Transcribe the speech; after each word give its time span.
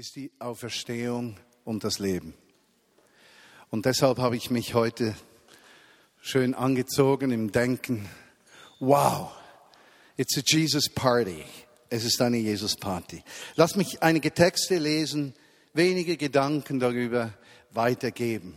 ist 0.00 0.16
die 0.16 0.30
Auferstehung 0.38 1.36
und 1.62 1.84
das 1.84 1.98
Leben. 1.98 2.32
Und 3.68 3.84
deshalb 3.84 4.16
habe 4.16 4.34
ich 4.34 4.50
mich 4.50 4.72
heute 4.72 5.14
schön 6.22 6.54
angezogen 6.54 7.30
im 7.32 7.52
Denken, 7.52 8.08
wow, 8.78 9.30
it's 10.16 10.38
a 10.38 10.40
Jesus 10.42 10.88
Party. 10.88 11.44
Es 11.90 12.06
ist 12.06 12.22
eine 12.22 12.38
Jesus 12.38 12.76
Party. 12.76 13.22
Lass 13.56 13.76
mich 13.76 14.02
einige 14.02 14.32
Texte 14.32 14.78
lesen, 14.78 15.34
wenige 15.74 16.16
Gedanken 16.16 16.80
darüber 16.80 17.34
weitergeben. 17.70 18.54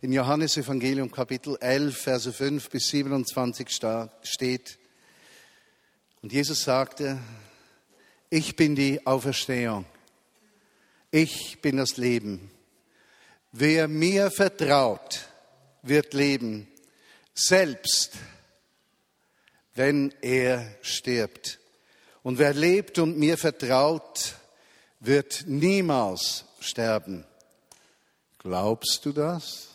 In 0.00 0.12
Johannes 0.12 0.56
Evangelium 0.56 1.12
Kapitel 1.12 1.56
11, 1.60 1.96
Verse 1.96 2.32
5 2.32 2.68
bis 2.68 2.88
27 2.88 3.68
steht, 4.24 4.78
und 6.20 6.32
Jesus 6.32 6.64
sagte, 6.64 7.20
ich 8.28 8.56
bin 8.56 8.74
die 8.74 9.06
Auferstehung 9.06 9.86
ich 11.14 11.60
bin 11.62 11.76
das 11.76 11.96
Leben. 11.96 12.50
Wer 13.52 13.86
mir 13.86 14.32
vertraut, 14.32 15.28
wird 15.82 16.12
leben, 16.12 16.66
selbst 17.34 18.14
wenn 19.76 20.12
er 20.22 20.74
stirbt. 20.82 21.60
Und 22.24 22.38
wer 22.38 22.52
lebt 22.52 22.98
und 22.98 23.16
mir 23.16 23.38
vertraut, 23.38 24.34
wird 24.98 25.44
niemals 25.46 26.46
sterben. 26.58 27.24
Glaubst 28.38 29.04
du 29.04 29.12
das? 29.12 29.68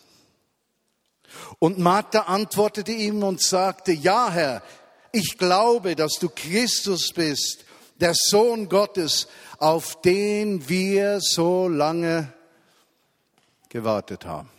Und 1.58 1.78
Martha 1.78 2.24
antwortete 2.24 2.92
ihm 2.92 3.22
und 3.22 3.40
sagte, 3.40 3.92
ja 3.92 4.30
Herr, 4.30 4.62
ich 5.10 5.38
glaube, 5.38 5.96
dass 5.96 6.18
du 6.20 6.28
Christus 6.28 7.12
bist, 7.14 7.64
der 8.00 8.14
Sohn 8.14 8.68
Gottes, 8.68 9.28
auf 9.58 10.00
den 10.00 10.68
wir 10.68 11.20
so 11.20 11.68
lange 11.68 12.32
gewartet 13.68 14.24
haben. 14.24 14.50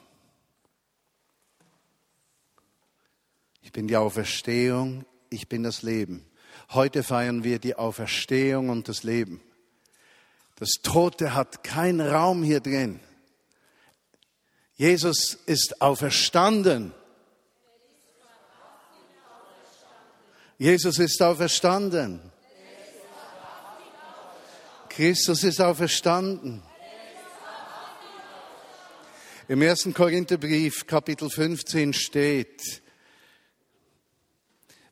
Ich 3.62 3.72
bin 3.72 3.88
die 3.88 3.98
Auferstehung, 3.98 5.06
ich 5.30 5.48
bin 5.48 5.64
das 5.64 5.82
Leben. 5.82 6.26
Heute 6.72 7.04
feiern 7.04 7.44
wir 7.44 7.60
die 7.60 7.76
Auferstehung 7.76 8.70
und 8.70 8.88
das 8.88 9.04
Leben. 9.04 9.42
Das 10.56 10.74
Tote 10.84 11.34
hat 11.34 11.64
keinen 11.64 12.02
Raum 12.02 12.44
hier 12.44 12.60
drin. 12.60 13.00
Jesus 14.76 15.34
ist 15.46 15.82
auferstanden. 15.82 16.94
Jesus 20.58 21.00
ist 21.00 21.22
auferstanden. 21.22 22.31
Christus 24.94 25.46
ist 25.46 25.62
auferstanden. 25.62 26.62
Im 29.48 29.62
ersten 29.62 29.94
Korintherbrief, 29.94 30.86
Kapitel 30.86 31.30
15 31.30 31.94
steht, 31.94 32.82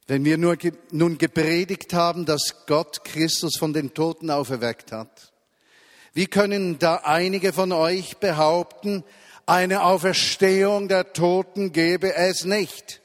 wenn 0.07 0.23
wir 0.23 0.37
nur, 0.37 0.57
nun 0.91 1.17
gepredigt 1.17 1.93
haben, 1.93 2.25
dass 2.25 2.65
Gott 2.65 3.03
Christus 3.03 3.57
von 3.57 3.73
den 3.73 3.93
Toten 3.93 4.31
auferweckt 4.31 4.93
hat, 4.93 5.33
wie 6.13 6.27
können 6.27 6.79
da 6.79 7.01
einige 7.03 7.51
von 7.51 7.73
euch 7.73 8.17
behaupten, 8.17 9.03
eine 9.47 9.83
Auferstehung 9.83 10.87
der 10.87 11.11
Toten 11.11 11.73
gebe 11.73 12.15
es 12.15 12.45
nicht? 12.45 13.01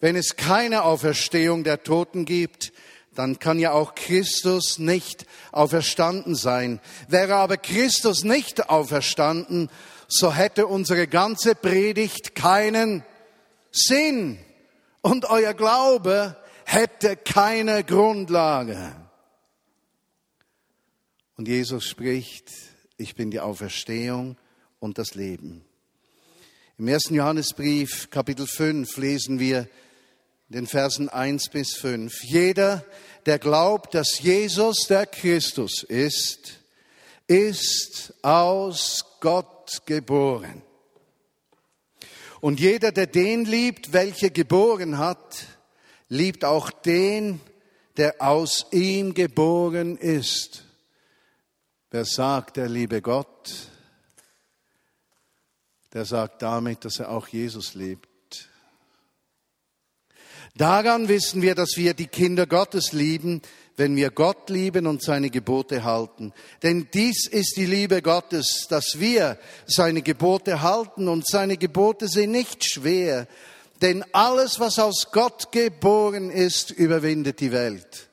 Wenn 0.00 0.16
es 0.16 0.34
keine 0.34 0.82
Auferstehung 0.82 1.62
der 1.62 1.84
Toten 1.84 2.24
gibt, 2.24 2.72
dann 3.18 3.38
kann 3.38 3.58
ja 3.58 3.72
auch 3.72 3.94
Christus 3.94 4.78
nicht 4.78 5.26
auferstanden 5.52 6.34
sein. 6.34 6.80
Wäre 7.08 7.36
aber 7.36 7.56
Christus 7.56 8.24
nicht 8.24 8.68
auferstanden, 8.70 9.70
so 10.08 10.32
hätte 10.32 10.66
unsere 10.66 11.08
ganze 11.08 11.54
Predigt 11.54 12.34
keinen 12.34 13.04
Sinn 13.72 14.38
und 15.02 15.24
euer 15.28 15.54
Glaube 15.54 16.36
hätte 16.64 17.16
keine 17.16 17.84
Grundlage. 17.84 18.94
Und 21.36 21.48
Jesus 21.48 21.84
spricht, 21.84 22.50
ich 22.96 23.14
bin 23.14 23.30
die 23.30 23.40
Auferstehung 23.40 24.36
und 24.78 24.98
das 24.98 25.14
Leben. 25.14 25.64
Im 26.78 26.88
ersten 26.88 27.14
Johannesbrief, 27.14 28.10
Kapitel 28.10 28.46
5, 28.46 28.96
lesen 28.96 29.38
wir, 29.38 29.68
den 30.48 30.66
Versen 30.66 31.08
1 31.08 31.48
bis 31.50 31.74
5. 31.74 32.22
Jeder, 32.22 32.84
der 33.26 33.38
glaubt, 33.38 33.94
dass 33.94 34.20
Jesus 34.20 34.86
der 34.86 35.06
Christus 35.06 35.82
ist, 35.82 36.60
ist 37.26 38.14
aus 38.22 39.04
Gott 39.20 39.82
geboren. 39.86 40.62
Und 42.40 42.60
jeder, 42.60 42.92
der 42.92 43.06
den 43.06 43.44
liebt, 43.44 43.92
welcher 43.92 44.30
geboren 44.30 44.98
hat, 44.98 45.46
liebt 46.08 46.44
auch 46.44 46.70
den, 46.70 47.40
der 47.96 48.16
aus 48.20 48.66
ihm 48.70 49.14
geboren 49.14 49.96
ist. 49.96 50.64
Wer 51.90 52.04
sagt, 52.04 52.58
er 52.58 52.68
liebe 52.68 53.00
Gott, 53.00 53.52
der 55.92 56.04
sagt 56.04 56.42
damit, 56.42 56.84
dass 56.84 57.00
er 57.00 57.10
auch 57.10 57.26
Jesus 57.26 57.74
liebt. 57.74 58.15
Daran 60.56 61.08
wissen 61.08 61.42
wir, 61.42 61.54
dass 61.54 61.76
wir 61.76 61.92
die 61.92 62.06
Kinder 62.06 62.46
Gottes 62.46 62.92
lieben, 62.92 63.42
wenn 63.76 63.94
wir 63.94 64.10
Gott 64.10 64.48
lieben 64.48 64.86
und 64.86 65.02
seine 65.02 65.28
Gebote 65.28 65.84
halten. 65.84 66.32
Denn 66.62 66.88
dies 66.94 67.28
ist 67.28 67.56
die 67.56 67.66
Liebe 67.66 68.00
Gottes, 68.00 68.66
dass 68.70 68.98
wir 68.98 69.38
seine 69.66 70.00
Gebote 70.00 70.62
halten 70.62 71.08
und 71.08 71.26
seine 71.26 71.58
Gebote 71.58 72.08
sind 72.08 72.30
nicht 72.30 72.64
schwer. 72.64 73.28
Denn 73.82 74.02
alles, 74.12 74.58
was 74.58 74.78
aus 74.78 75.08
Gott 75.12 75.52
geboren 75.52 76.30
ist, 76.30 76.70
überwindet 76.70 77.40
die 77.40 77.52
Welt. 77.52 78.08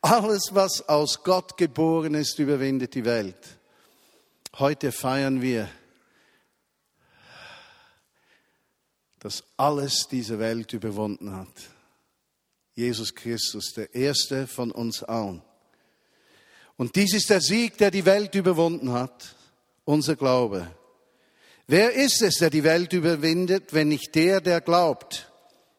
Alles, 0.00 0.50
was 0.52 0.88
aus 0.88 1.22
Gott 1.22 1.58
geboren 1.58 2.14
ist, 2.14 2.38
überwindet 2.38 2.94
die 2.94 3.04
Welt. 3.04 3.36
Heute 4.58 4.90
feiern 4.90 5.42
wir 5.42 5.68
das 9.24 9.42
alles 9.56 10.06
diese 10.06 10.38
Welt 10.38 10.74
überwunden 10.74 11.34
hat. 11.34 11.48
Jesus 12.74 13.14
Christus, 13.14 13.72
der 13.72 13.94
erste 13.94 14.46
von 14.46 14.70
uns 14.70 15.02
allen. 15.02 15.40
Und 16.76 16.94
dies 16.94 17.14
ist 17.14 17.30
der 17.30 17.40
Sieg, 17.40 17.78
der 17.78 17.90
die 17.90 18.04
Welt 18.04 18.34
überwunden 18.34 18.92
hat, 18.92 19.34
unser 19.86 20.14
Glaube. 20.14 20.70
Wer 21.66 21.94
ist 21.94 22.20
es, 22.20 22.34
der 22.34 22.50
die 22.50 22.64
Welt 22.64 22.92
überwindet, 22.92 23.72
wenn 23.72 23.88
nicht 23.88 24.14
der, 24.14 24.42
der 24.42 24.60
glaubt, 24.60 25.32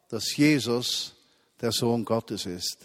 dass 0.09 0.35
Jesus 0.35 1.13
der 1.61 1.71
Sohn 1.71 2.03
Gottes 2.03 2.47
ist? 2.47 2.79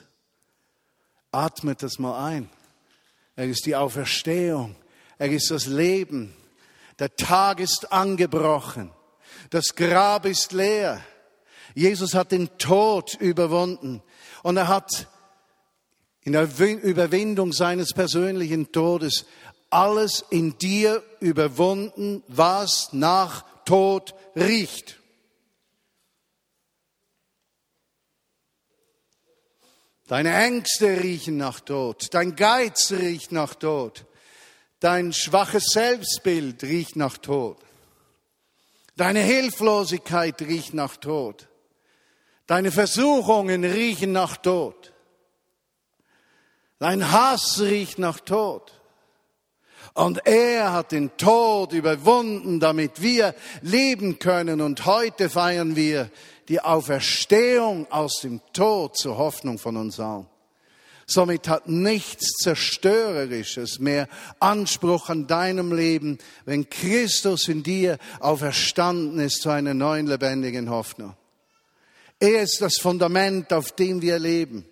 Atmet 1.32 1.82
das 1.82 1.98
mal 1.98 2.22
ein. 2.22 2.50
Er 3.34 3.46
ist 3.46 3.64
die 3.64 3.76
Auferstehung. 3.76 4.76
Er 5.16 5.30
ist 5.30 5.50
das 5.50 5.64
Leben. 5.64 6.36
Der 6.98 7.16
Tag 7.16 7.60
ist 7.60 7.90
angebrochen. 7.90 8.90
Das 9.48 9.74
Grab 9.74 10.26
ist 10.26 10.52
leer. 10.52 11.02
Jesus 11.74 12.14
hat 12.14 12.32
den 12.32 12.58
Tod 12.58 13.14
überwunden 13.14 14.02
und 14.42 14.56
er 14.56 14.68
hat 14.68 15.08
in 16.22 16.32
der 16.32 16.48
Überwindung 16.58 17.52
seines 17.52 17.92
persönlichen 17.94 18.72
Todes 18.72 19.24
alles 19.70 20.24
in 20.30 20.58
dir 20.58 21.02
überwunden, 21.20 22.22
was 22.28 22.92
nach 22.92 23.44
Tod 23.64 24.14
riecht. 24.36 24.98
Deine 30.08 30.34
Ängste 30.34 31.00
riechen 31.00 31.36
nach 31.36 31.60
Tod, 31.60 32.12
dein 32.12 32.34
Geiz 32.34 32.90
riecht 32.90 33.30
nach 33.30 33.54
Tod, 33.54 34.06
dein 34.80 35.12
schwaches 35.12 35.66
Selbstbild 35.66 36.64
riecht 36.64 36.96
nach 36.96 37.16
Tod. 37.16 37.58
Deine 38.96 39.20
Hilflosigkeit 39.20 40.40
riecht 40.42 40.74
nach 40.74 40.96
Tod. 40.96 41.48
Deine 42.46 42.72
Versuchungen 42.72 43.64
riechen 43.64 44.12
nach 44.12 44.36
Tod. 44.36 44.92
Dein 46.78 47.12
Hass 47.12 47.60
riecht 47.60 47.98
nach 47.98 48.20
Tod. 48.20 48.72
Und 49.94 50.26
er 50.26 50.72
hat 50.72 50.92
den 50.92 51.16
Tod 51.16 51.72
überwunden, 51.72 52.60
damit 52.60 53.02
wir 53.02 53.34
leben 53.60 54.18
können. 54.18 54.60
Und 54.60 54.86
heute 54.86 55.28
feiern 55.28 55.76
wir 55.76 56.10
die 56.48 56.60
Auferstehung 56.60 57.90
aus 57.90 58.20
dem 58.22 58.40
Tod 58.52 58.96
zur 58.96 59.18
Hoffnung 59.18 59.58
von 59.58 59.76
uns 59.76 60.00
allen. 60.00 60.29
Somit 61.12 61.48
hat 61.48 61.68
nichts 61.68 62.36
Zerstörerisches 62.36 63.80
mehr 63.80 64.08
Anspruch 64.38 65.08
an 65.08 65.26
deinem 65.26 65.72
Leben, 65.72 66.18
wenn 66.44 66.70
Christus 66.70 67.48
in 67.48 67.64
dir 67.64 67.98
auferstanden 68.20 69.18
ist 69.18 69.42
zu 69.42 69.50
einer 69.50 69.74
neuen 69.74 70.06
lebendigen 70.06 70.70
Hoffnung. 70.70 71.16
Er 72.20 72.42
ist 72.42 72.58
das 72.60 72.76
Fundament, 72.80 73.52
auf 73.52 73.72
dem 73.72 74.00
wir 74.02 74.20
leben. 74.20 74.64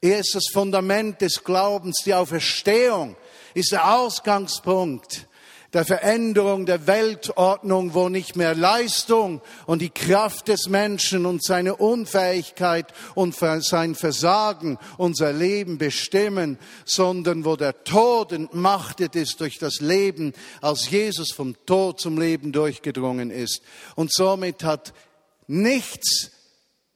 Er 0.00 0.20
ist 0.20 0.34
das 0.34 0.46
Fundament 0.50 1.20
des 1.20 1.44
Glaubens. 1.44 1.96
Die 2.06 2.14
Auferstehung 2.14 3.14
ist 3.52 3.72
der 3.72 3.94
Ausgangspunkt 3.94 5.26
der 5.72 5.84
Veränderung 5.84 6.66
der 6.66 6.86
Weltordnung, 6.86 7.94
wo 7.94 8.08
nicht 8.08 8.36
mehr 8.36 8.54
Leistung 8.54 9.40
und 9.66 9.82
die 9.82 9.90
Kraft 9.90 10.48
des 10.48 10.68
Menschen 10.68 11.26
und 11.26 11.44
seine 11.44 11.76
Unfähigkeit 11.76 12.92
und 13.14 13.34
sein 13.34 13.94
Versagen 13.94 14.78
unser 14.96 15.32
Leben 15.32 15.78
bestimmen, 15.78 16.58
sondern 16.84 17.44
wo 17.44 17.56
der 17.56 17.84
Tod 17.84 18.32
entmachtet 18.32 19.16
ist 19.16 19.40
durch 19.40 19.58
das 19.58 19.80
Leben, 19.80 20.32
als 20.60 20.90
Jesus 20.90 21.32
vom 21.32 21.56
Tod 21.66 22.00
zum 22.00 22.18
Leben 22.18 22.52
durchgedrungen 22.52 23.30
ist. 23.30 23.60
Und 23.96 24.12
somit 24.12 24.62
hat 24.62 24.92
nichts 25.46 26.30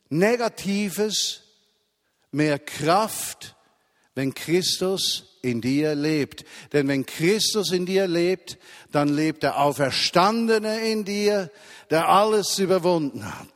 Negatives 0.08 1.42
mehr 2.32 2.58
Kraft, 2.58 3.56
wenn 4.14 4.34
Christus 4.34 5.29
in 5.42 5.60
dir 5.60 5.94
lebt. 5.94 6.44
Denn 6.72 6.88
wenn 6.88 7.06
Christus 7.06 7.72
in 7.72 7.86
dir 7.86 8.06
lebt, 8.06 8.58
dann 8.92 9.08
lebt 9.08 9.42
der 9.42 9.60
Auferstandene 9.60 10.90
in 10.90 11.04
dir, 11.04 11.50
der 11.90 12.08
alles 12.08 12.58
überwunden 12.58 13.24
hat. 13.24 13.48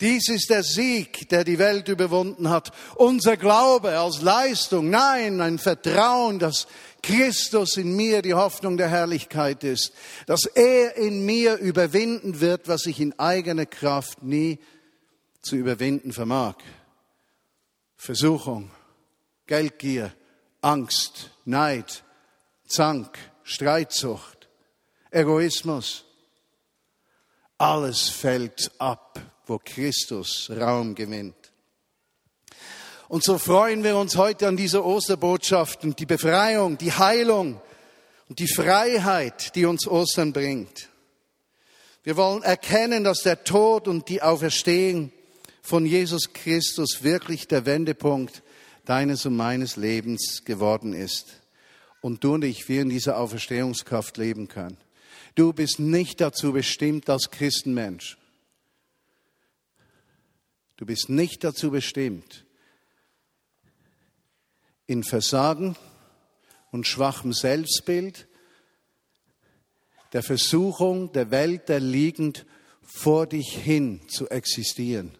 Dies 0.00 0.30
ist 0.30 0.48
der 0.48 0.62
Sieg, 0.62 1.28
der 1.28 1.44
die 1.44 1.58
Welt 1.58 1.88
überwunden 1.88 2.48
hat. 2.48 2.72
Unser 2.94 3.36
Glaube 3.36 3.98
als 3.98 4.22
Leistung, 4.22 4.88
nein, 4.88 5.42
ein 5.42 5.58
Vertrauen, 5.58 6.38
dass 6.38 6.66
Christus 7.02 7.76
in 7.76 7.94
mir 7.96 8.22
die 8.22 8.32
Hoffnung 8.32 8.78
der 8.78 8.88
Herrlichkeit 8.88 9.62
ist, 9.62 9.92
dass 10.26 10.46
er 10.46 10.96
in 10.96 11.26
mir 11.26 11.56
überwinden 11.56 12.40
wird, 12.40 12.66
was 12.66 12.86
ich 12.86 12.98
in 12.98 13.18
eigener 13.18 13.66
Kraft 13.66 14.22
nie 14.22 14.58
zu 15.42 15.56
überwinden 15.56 16.12
vermag. 16.12 16.56
Versuchung, 17.96 18.70
Geldgier, 19.50 20.12
Angst, 20.60 21.30
Neid, 21.44 22.04
Zank, 22.68 23.18
Streitsucht, 23.42 24.48
Egoismus. 25.10 26.04
Alles 27.58 28.08
fällt 28.08 28.70
ab, 28.78 29.20
wo 29.46 29.58
Christus 29.58 30.52
Raum 30.56 30.94
gewinnt. 30.94 31.34
Und 33.08 33.24
so 33.24 33.38
freuen 33.38 33.82
wir 33.82 33.96
uns 33.96 34.16
heute 34.16 34.46
an 34.46 34.56
dieser 34.56 34.84
Osterbotschaft 34.84 35.82
und 35.82 35.98
die 35.98 36.06
Befreiung, 36.06 36.78
die 36.78 36.92
Heilung 36.92 37.60
und 38.28 38.38
die 38.38 38.46
Freiheit, 38.46 39.56
die 39.56 39.64
uns 39.64 39.84
Ostern 39.88 40.32
bringt. 40.32 40.88
Wir 42.04 42.16
wollen 42.16 42.44
erkennen, 42.44 43.02
dass 43.02 43.22
der 43.22 43.42
Tod 43.42 43.88
und 43.88 44.08
die 44.10 44.22
Auferstehung 44.22 45.10
von 45.60 45.86
Jesus 45.86 46.32
Christus 46.32 47.02
wirklich 47.02 47.48
der 47.48 47.66
Wendepunkt 47.66 48.44
deines 48.90 49.24
und 49.24 49.36
meines 49.36 49.76
Lebens 49.76 50.44
geworden 50.44 50.94
ist. 50.94 51.42
Und 52.00 52.24
du 52.24 52.34
und 52.34 52.42
ich, 52.42 52.68
wir 52.68 52.82
in 52.82 52.88
dieser 52.88 53.18
Auferstehungskraft 53.18 54.16
leben 54.16 54.48
können. 54.48 54.78
Du 55.36 55.52
bist 55.52 55.78
nicht 55.78 56.20
dazu 56.20 56.52
bestimmt 56.52 57.08
als 57.08 57.30
Christenmensch. 57.30 58.18
Du 60.76 60.86
bist 60.86 61.08
nicht 61.08 61.44
dazu 61.44 61.70
bestimmt, 61.70 62.44
in 64.88 65.04
Versagen 65.04 65.76
und 66.72 66.84
schwachem 66.84 67.32
Selbstbild, 67.32 68.26
der 70.12 70.24
Versuchung 70.24 71.12
der 71.12 71.30
Welt 71.30 71.70
erliegend 71.70 72.44
vor 72.82 73.28
dich 73.28 73.56
hin 73.56 74.00
zu 74.08 74.28
existieren. 74.30 75.16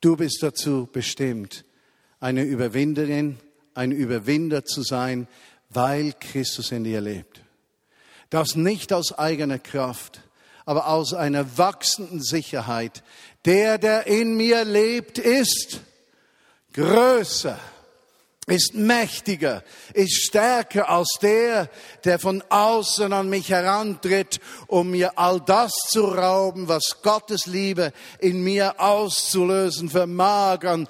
Du 0.00 0.16
bist 0.16 0.44
dazu 0.44 0.88
bestimmt, 0.92 1.64
eine 2.20 2.42
Überwinderin, 2.42 3.38
ein 3.74 3.92
Überwinder 3.92 4.64
zu 4.64 4.82
sein, 4.82 5.26
weil 5.70 6.12
Christus 6.20 6.70
in 6.70 6.84
dir 6.84 7.00
lebt. 7.00 7.40
Das 8.28 8.54
nicht 8.54 8.92
aus 8.92 9.12
eigener 9.18 9.58
Kraft, 9.58 10.20
aber 10.64 10.88
aus 10.88 11.14
einer 11.14 11.58
wachsenden 11.58 12.22
Sicherheit. 12.22 13.02
Der, 13.44 13.78
der 13.78 14.06
in 14.06 14.36
mir 14.36 14.64
lebt, 14.64 15.18
ist 15.18 15.80
größer, 16.74 17.58
ist 18.46 18.74
mächtiger, 18.74 19.64
ist 19.94 20.26
stärker 20.26 20.88
als 20.88 21.18
der, 21.22 21.68
der 22.04 22.18
von 22.18 22.42
außen 22.48 23.12
an 23.12 23.28
mich 23.28 23.50
herantritt, 23.50 24.40
um 24.66 24.90
mir 24.90 25.18
all 25.18 25.40
das 25.40 25.72
zu 25.88 26.04
rauben, 26.04 26.68
was 26.68 27.02
Gottes 27.02 27.46
Liebe 27.46 27.92
in 28.18 28.42
mir 28.42 28.80
auszulösen 28.80 29.88
vermag 29.88 30.64
an 30.64 30.88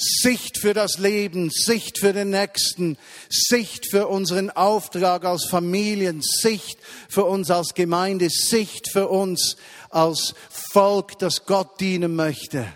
Sicht 0.00 0.58
für 0.58 0.72
das 0.72 0.96
Leben, 0.96 1.50
Sicht 1.50 1.98
für 1.98 2.14
den 2.14 2.30
Nächsten, 2.30 2.96
Sicht 3.28 3.90
für 3.90 4.06
unseren 4.08 4.48
Auftrag 4.48 5.26
als 5.26 5.44
Familien, 5.44 6.22
Sicht 6.22 6.78
für 7.08 7.26
uns 7.26 7.50
als 7.50 7.74
Gemeinde, 7.74 8.30
Sicht 8.30 8.90
für 8.90 9.08
uns 9.08 9.56
als 9.90 10.34
Volk, 10.72 11.18
das 11.18 11.44
Gott 11.44 11.80
dienen 11.80 12.16
möchte. 12.16 12.66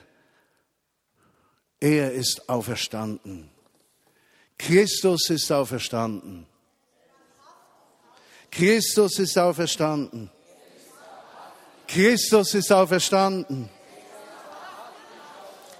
Er 1.81 2.12
ist 2.12 2.47
auferstanden. 2.49 3.50
Christus 4.59 5.31
ist 5.31 5.50
auferstanden. 5.50 6.47
Christus 8.50 9.19
ist 9.19 9.38
auferstanden. 9.38 10.31
Christus 11.88 12.55
ist 12.55 12.70
auferstanden. 12.70 13.70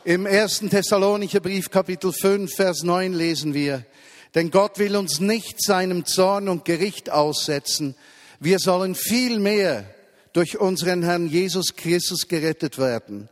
Im 0.07 0.27
ersten 0.27 0.69
Thessalonicher 0.69 1.41
Brief 1.41 1.71
Kapitel 1.71 2.13
5 2.13 2.55
Vers 2.55 2.83
9 2.83 3.15
lesen 3.15 3.55
wir, 3.55 3.87
denn 4.35 4.51
Gott 4.51 4.79
will 4.79 4.97
uns 4.97 5.19
nicht 5.19 5.65
seinem 5.65 6.05
Zorn 6.05 6.51
und 6.51 6.67
Gericht 6.67 7.09
aussetzen. 7.09 7.95
Wir 8.39 8.59
sollen 8.59 8.95
vielmehr 8.95 9.87
durch 10.35 10.59
unseren 10.59 11.05
Herrn 11.05 11.27
Jesus 11.27 11.75
Christus 11.75 12.29
gerettet 12.29 12.77
werden. 12.77 13.31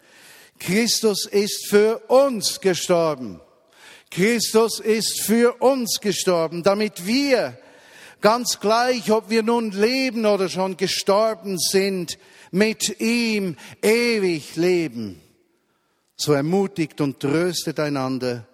Christus 0.59 1.27
ist 1.27 1.69
für 1.69 1.99
uns 2.09 2.63
gestorben. 2.63 3.43
Christus 4.11 4.81
ist 4.81 5.21
für 5.21 5.61
uns 5.61 6.01
gestorben, 6.01 6.63
damit 6.63 7.07
wir, 7.07 7.59
ganz 8.23 8.61
gleich, 8.61 9.11
ob 9.11 9.29
wir 9.29 9.43
nun 9.43 9.73
leben 9.73 10.25
oder 10.25 10.49
schon 10.49 10.79
gestorben 10.79 11.59
sind, 11.59 12.17
mit 12.51 12.99
ihm 12.99 13.57
ewig 13.83 14.57
leben. 14.57 15.22
So 16.17 16.33
ermutigt 16.33 17.01
und 17.01 17.21
tröstet 17.21 17.81
einander, 17.81 18.47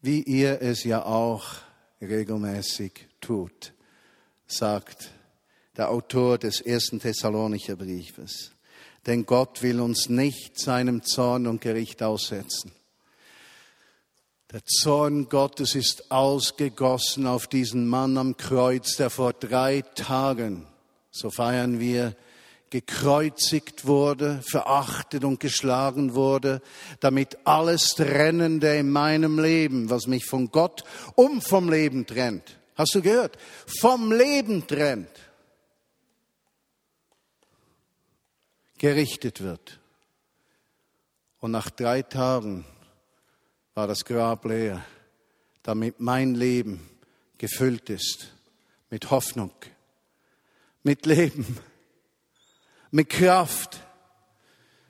wie 0.00 0.22
ihr 0.22 0.62
es 0.62 0.84
ja 0.84 1.04
auch 1.04 1.44
regelmäßig 2.00 3.08
tut, 3.20 3.72
sagt 4.46 5.10
der 5.76 5.90
Autor 5.90 6.38
des 6.38 6.60
ersten 6.60 7.00
Thessalonicher 7.00 7.76
Briefes. 7.76 8.52
Denn 9.06 9.24
Gott 9.26 9.62
will 9.62 9.80
uns 9.80 10.08
nicht 10.08 10.58
seinem 10.58 11.02
Zorn 11.04 11.46
und 11.46 11.60
Gericht 11.60 12.02
aussetzen. 12.02 12.72
Der 14.50 14.64
Zorn 14.64 15.28
Gottes 15.28 15.74
ist 15.74 16.10
ausgegossen 16.10 17.26
auf 17.26 17.46
diesen 17.46 17.86
Mann 17.86 18.16
am 18.16 18.36
Kreuz, 18.36 18.96
der 18.96 19.10
vor 19.10 19.34
drei 19.34 19.82
Tagen, 19.94 20.66
so 21.10 21.30
feiern 21.30 21.80
wir 21.80 22.16
gekreuzigt 22.70 23.86
wurde, 23.86 24.40
verachtet 24.42 25.24
und 25.24 25.40
geschlagen 25.40 26.14
wurde, 26.14 26.60
damit 27.00 27.38
alles 27.44 27.94
Trennende 27.94 28.76
in 28.76 28.90
meinem 28.90 29.38
Leben, 29.38 29.90
was 29.90 30.06
mich 30.06 30.26
von 30.26 30.50
Gott 30.50 30.84
und 31.14 31.42
vom 31.42 31.70
Leben 31.70 32.06
trennt, 32.06 32.58
hast 32.74 32.94
du 32.94 33.02
gehört, 33.02 33.38
vom 33.80 34.12
Leben 34.12 34.66
trennt, 34.66 35.08
gerichtet 38.76 39.42
wird. 39.42 39.80
Und 41.40 41.52
nach 41.52 41.70
drei 41.70 42.02
Tagen 42.02 42.64
war 43.74 43.86
das 43.86 44.04
Grab 44.04 44.44
leer, 44.44 44.84
damit 45.62 46.00
mein 46.00 46.34
Leben 46.34 46.88
gefüllt 47.38 47.90
ist 47.90 48.32
mit 48.90 49.10
Hoffnung, 49.10 49.52
mit 50.82 51.06
Leben 51.06 51.58
mit 52.90 53.08
Kraft, 53.10 53.80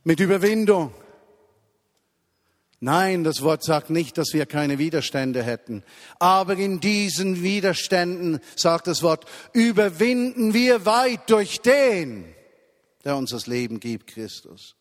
mit 0.05 0.21
Überwindung. 0.21 0.93
Nein, 2.81 3.25
das 3.25 3.43
Wort 3.43 3.64
sagt 3.64 3.90
nicht, 3.90 4.19
dass 4.19 4.33
wir 4.33 4.47
keine 4.47 4.78
Widerstände 4.78 5.43
hätten. 5.43 5.83
Aber 6.21 6.57
in 6.57 6.78
diesen 6.78 7.43
Widerständen, 7.43 8.40
sagt 8.55 8.87
das 8.87 9.02
Wort, 9.02 9.26
überwinden 9.52 10.55
wir 10.55 10.87
weit 10.87 11.28
durch 11.28 11.61
den, 11.61 12.33
der 13.05 13.17
uns 13.17 13.31
das 13.31 13.49
Leben 13.49 13.81
gibt, 13.81 14.07
Christus. 14.07 14.76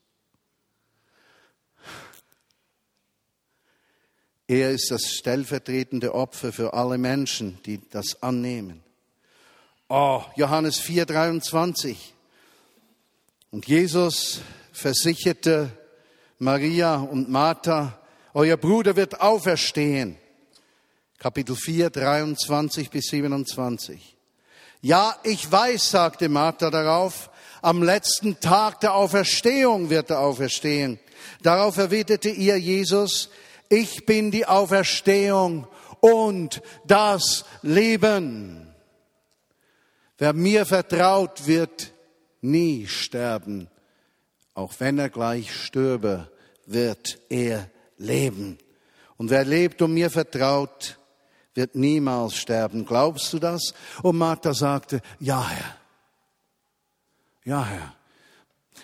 Er 4.47 4.71
ist 4.71 4.91
das 4.91 5.11
stellvertretende 5.11 6.13
Opfer 6.13 6.53
für 6.53 6.73
alle 6.73 6.97
Menschen, 6.97 7.59
die 7.65 7.81
das 7.89 8.21
annehmen. 8.21 8.81
Oh, 9.89 10.21
Johannes 10.35 10.79
4, 10.79 11.05
23. 11.05 12.13
Und 13.49 13.65
Jesus 13.65 14.41
versicherte 14.73 15.71
Maria 16.37 16.97
und 16.97 17.29
Martha, 17.29 17.97
euer 18.33 18.57
Bruder 18.57 18.95
wird 18.97 19.21
auferstehen. 19.21 20.17
Kapitel 21.17 21.55
4, 21.55 21.89
23 21.89 22.89
bis 22.89 23.05
27. 23.07 24.17
Ja, 24.81 25.15
ich 25.23 25.49
weiß, 25.49 25.91
sagte 25.91 26.27
Martha 26.27 26.69
darauf, 26.69 27.31
am 27.61 27.81
letzten 27.81 28.39
Tag 28.39 28.81
der 28.81 28.93
Auferstehung 28.93 29.89
wird 29.89 30.09
er 30.09 30.19
auferstehen. 30.19 30.99
Darauf 31.41 31.77
erwiderte 31.77 32.29
ihr 32.29 32.57
Jesus, 32.57 33.29
ich 33.69 34.05
bin 34.05 34.29
die 34.29 34.45
Auferstehung 34.45 35.67
und 36.01 36.61
das 36.85 37.45
Leben. 37.61 38.75
Wer 40.17 40.33
mir 40.33 40.65
vertraut, 40.65 41.47
wird 41.47 41.93
nie 42.41 42.87
sterben. 42.87 43.69
Auch 44.53 44.73
wenn 44.79 44.97
er 44.99 45.09
gleich 45.09 45.53
stürbe, 45.53 46.31
wird 46.65 47.19
er 47.29 47.69
leben. 47.97 48.57
Und 49.17 49.29
wer 49.29 49.45
lebt 49.45 49.81
und 49.81 49.93
mir 49.93 50.09
vertraut, 50.09 50.97
wird 51.53 51.75
niemals 51.75 52.35
sterben. 52.35 52.85
Glaubst 52.85 53.33
du 53.33 53.39
das? 53.39 53.73
Und 54.03 54.17
Martha 54.17 54.53
sagte, 54.53 55.01
ja 55.19 55.47
Herr. 55.47 55.75
Ja 57.43 57.65
Herr. 57.65 57.95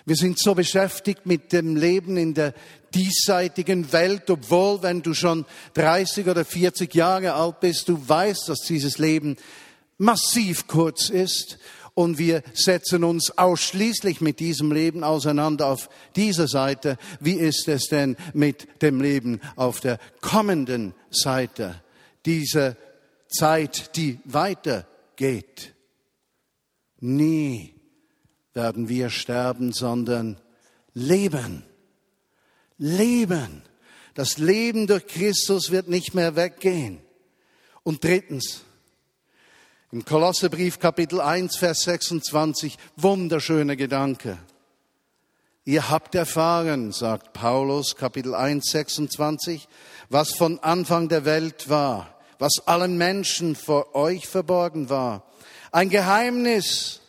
Wir 0.04 0.16
sind 0.16 0.38
so 0.38 0.54
beschäftigt 0.54 1.24
mit 1.24 1.52
dem 1.52 1.76
Leben 1.76 2.16
in 2.16 2.34
der 2.34 2.52
diesseitigen 2.94 3.92
Welt, 3.92 4.28
obwohl, 4.28 4.82
wenn 4.82 5.02
du 5.02 5.14
schon 5.14 5.46
30 5.74 6.26
oder 6.26 6.44
40 6.44 6.94
Jahre 6.94 7.34
alt 7.34 7.60
bist, 7.60 7.88
du 7.88 8.08
weißt, 8.08 8.48
dass 8.48 8.60
dieses 8.60 8.98
Leben 8.98 9.36
massiv 9.98 10.66
kurz 10.66 11.08
ist 11.08 11.58
und 11.94 12.18
wir 12.18 12.42
setzen 12.52 13.04
uns 13.04 13.38
ausschließlich 13.38 14.20
mit 14.20 14.40
diesem 14.40 14.72
Leben 14.72 15.04
auseinander 15.04 15.66
auf 15.66 15.88
dieser 16.16 16.48
Seite. 16.48 16.98
Wie 17.20 17.34
ist 17.34 17.68
es 17.68 17.86
denn 17.88 18.16
mit 18.32 18.82
dem 18.82 19.00
Leben 19.00 19.40
auf 19.56 19.80
der 19.80 19.98
kommenden 20.20 20.94
Seite? 21.10 21.82
Diese 22.26 22.76
Zeit, 23.28 23.96
die 23.96 24.18
weitergeht. 24.24 25.74
Nie 27.00 27.74
werden 28.54 28.88
wir 28.88 29.10
sterben, 29.10 29.72
sondern 29.72 30.40
leben. 30.94 31.64
Leben. 32.76 33.62
Das 34.14 34.38
Leben 34.38 34.86
durch 34.86 35.06
Christus 35.06 35.70
wird 35.70 35.88
nicht 35.88 36.14
mehr 36.14 36.34
weggehen. 36.36 37.00
Und 37.82 38.02
drittens, 38.02 38.62
im 39.92 40.04
Kolossebrief 40.04 40.78
Kapitel 40.78 41.20
1, 41.20 41.56
Vers 41.56 41.82
26, 41.82 42.76
wunderschöner 42.96 43.76
Gedanke. 43.76 44.38
Ihr 45.64 45.88
habt 45.88 46.14
erfahren, 46.14 46.92
sagt 46.92 47.32
Paulus, 47.32 47.96
Kapitel 47.96 48.34
1, 48.34 48.64
26, 48.70 49.68
was 50.08 50.32
von 50.32 50.58
Anfang 50.60 51.08
der 51.08 51.24
Welt 51.24 51.68
war, 51.68 52.18
was 52.38 52.52
allen 52.66 52.98
Menschen 52.98 53.56
vor 53.56 53.94
euch 53.94 54.26
verborgen 54.26 54.90
war. 54.90 55.22
Ein 55.70 55.90
Geheimnis, 55.90 57.00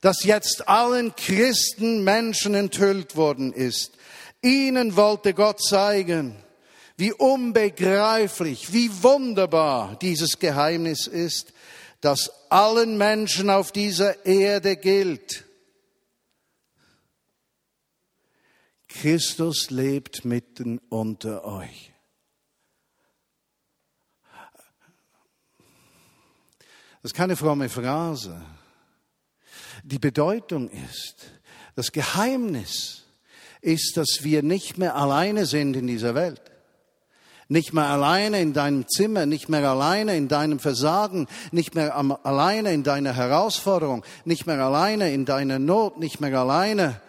das 0.00 0.24
jetzt 0.24 0.68
allen 0.68 1.14
Christen 1.16 2.04
Menschen 2.04 2.54
enthüllt 2.54 3.16
worden 3.16 3.52
ist. 3.52 3.92
Ihnen 4.40 4.96
wollte 4.96 5.34
Gott 5.34 5.62
zeigen, 5.62 6.36
wie 6.96 7.12
unbegreiflich, 7.12 8.72
wie 8.72 8.90
wunderbar 9.02 9.96
dieses 10.00 10.38
Geheimnis 10.38 11.06
ist, 11.06 11.52
das 12.00 12.30
allen 12.50 12.96
Menschen 12.96 13.50
auf 13.50 13.72
dieser 13.72 14.24
Erde 14.24 14.76
gilt. 14.76 15.44
Christus 18.88 19.70
lebt 19.70 20.24
mitten 20.24 20.78
unter 20.88 21.44
euch. 21.44 21.92
Das 27.02 27.12
ist 27.12 27.14
keine 27.14 27.36
fromme 27.36 27.68
Phrase. 27.68 28.44
Die 29.84 29.98
Bedeutung 29.98 30.68
ist, 30.68 31.30
das 31.74 31.92
Geheimnis 31.92 33.04
ist, 33.62 33.96
dass 33.96 34.22
wir 34.22 34.42
nicht 34.42 34.76
mehr 34.76 34.96
alleine 34.96 35.46
sind 35.46 35.76
in 35.76 35.86
dieser 35.86 36.14
Welt 36.14 36.49
nicht 37.50 37.72
mehr 37.72 37.86
alleine 37.86 38.40
in 38.40 38.52
deinem 38.52 38.88
Zimmer, 38.88 39.26
nicht 39.26 39.48
mehr 39.48 39.68
alleine 39.68 40.16
in 40.16 40.28
deinem 40.28 40.60
Versagen, 40.60 41.26
nicht 41.50 41.74
mehr 41.74 41.96
alleine 42.22 42.72
in 42.72 42.84
deiner 42.84 43.12
Herausforderung, 43.12 44.04
nicht 44.24 44.46
mehr 44.46 44.60
alleine 44.60 45.12
in 45.12 45.24
deiner 45.24 45.58
Not, 45.58 45.98
nicht 45.98 46.20
mehr 46.20 46.38
alleine 46.38 47.00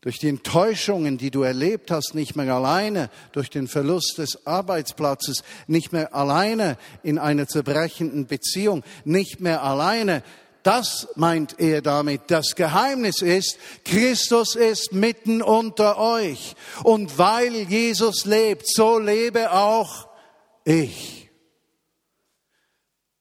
durch 0.00 0.18
die 0.18 0.28
Enttäuschungen, 0.28 1.18
die 1.18 1.32
du 1.32 1.42
erlebt 1.42 1.90
hast, 1.90 2.14
nicht 2.14 2.36
mehr 2.36 2.54
alleine 2.54 3.10
durch 3.32 3.50
den 3.50 3.66
Verlust 3.66 4.18
des 4.18 4.46
Arbeitsplatzes, 4.46 5.42
nicht 5.66 5.92
mehr 5.92 6.14
alleine 6.14 6.78
in 7.02 7.18
einer 7.18 7.48
zerbrechenden 7.48 8.26
Beziehung, 8.26 8.84
nicht 9.04 9.40
mehr 9.40 9.64
alleine 9.64 10.22
das 10.62 11.08
meint 11.16 11.58
er 11.58 11.82
damit. 11.82 12.22
Das 12.30 12.54
Geheimnis 12.54 13.22
ist, 13.22 13.58
Christus 13.84 14.56
ist 14.56 14.92
mitten 14.92 15.42
unter 15.42 15.98
euch. 15.98 16.54
Und 16.82 17.18
weil 17.18 17.54
Jesus 17.54 18.24
lebt, 18.26 18.66
so 18.68 18.98
lebe 18.98 19.52
auch 19.52 20.08
ich. 20.64 21.30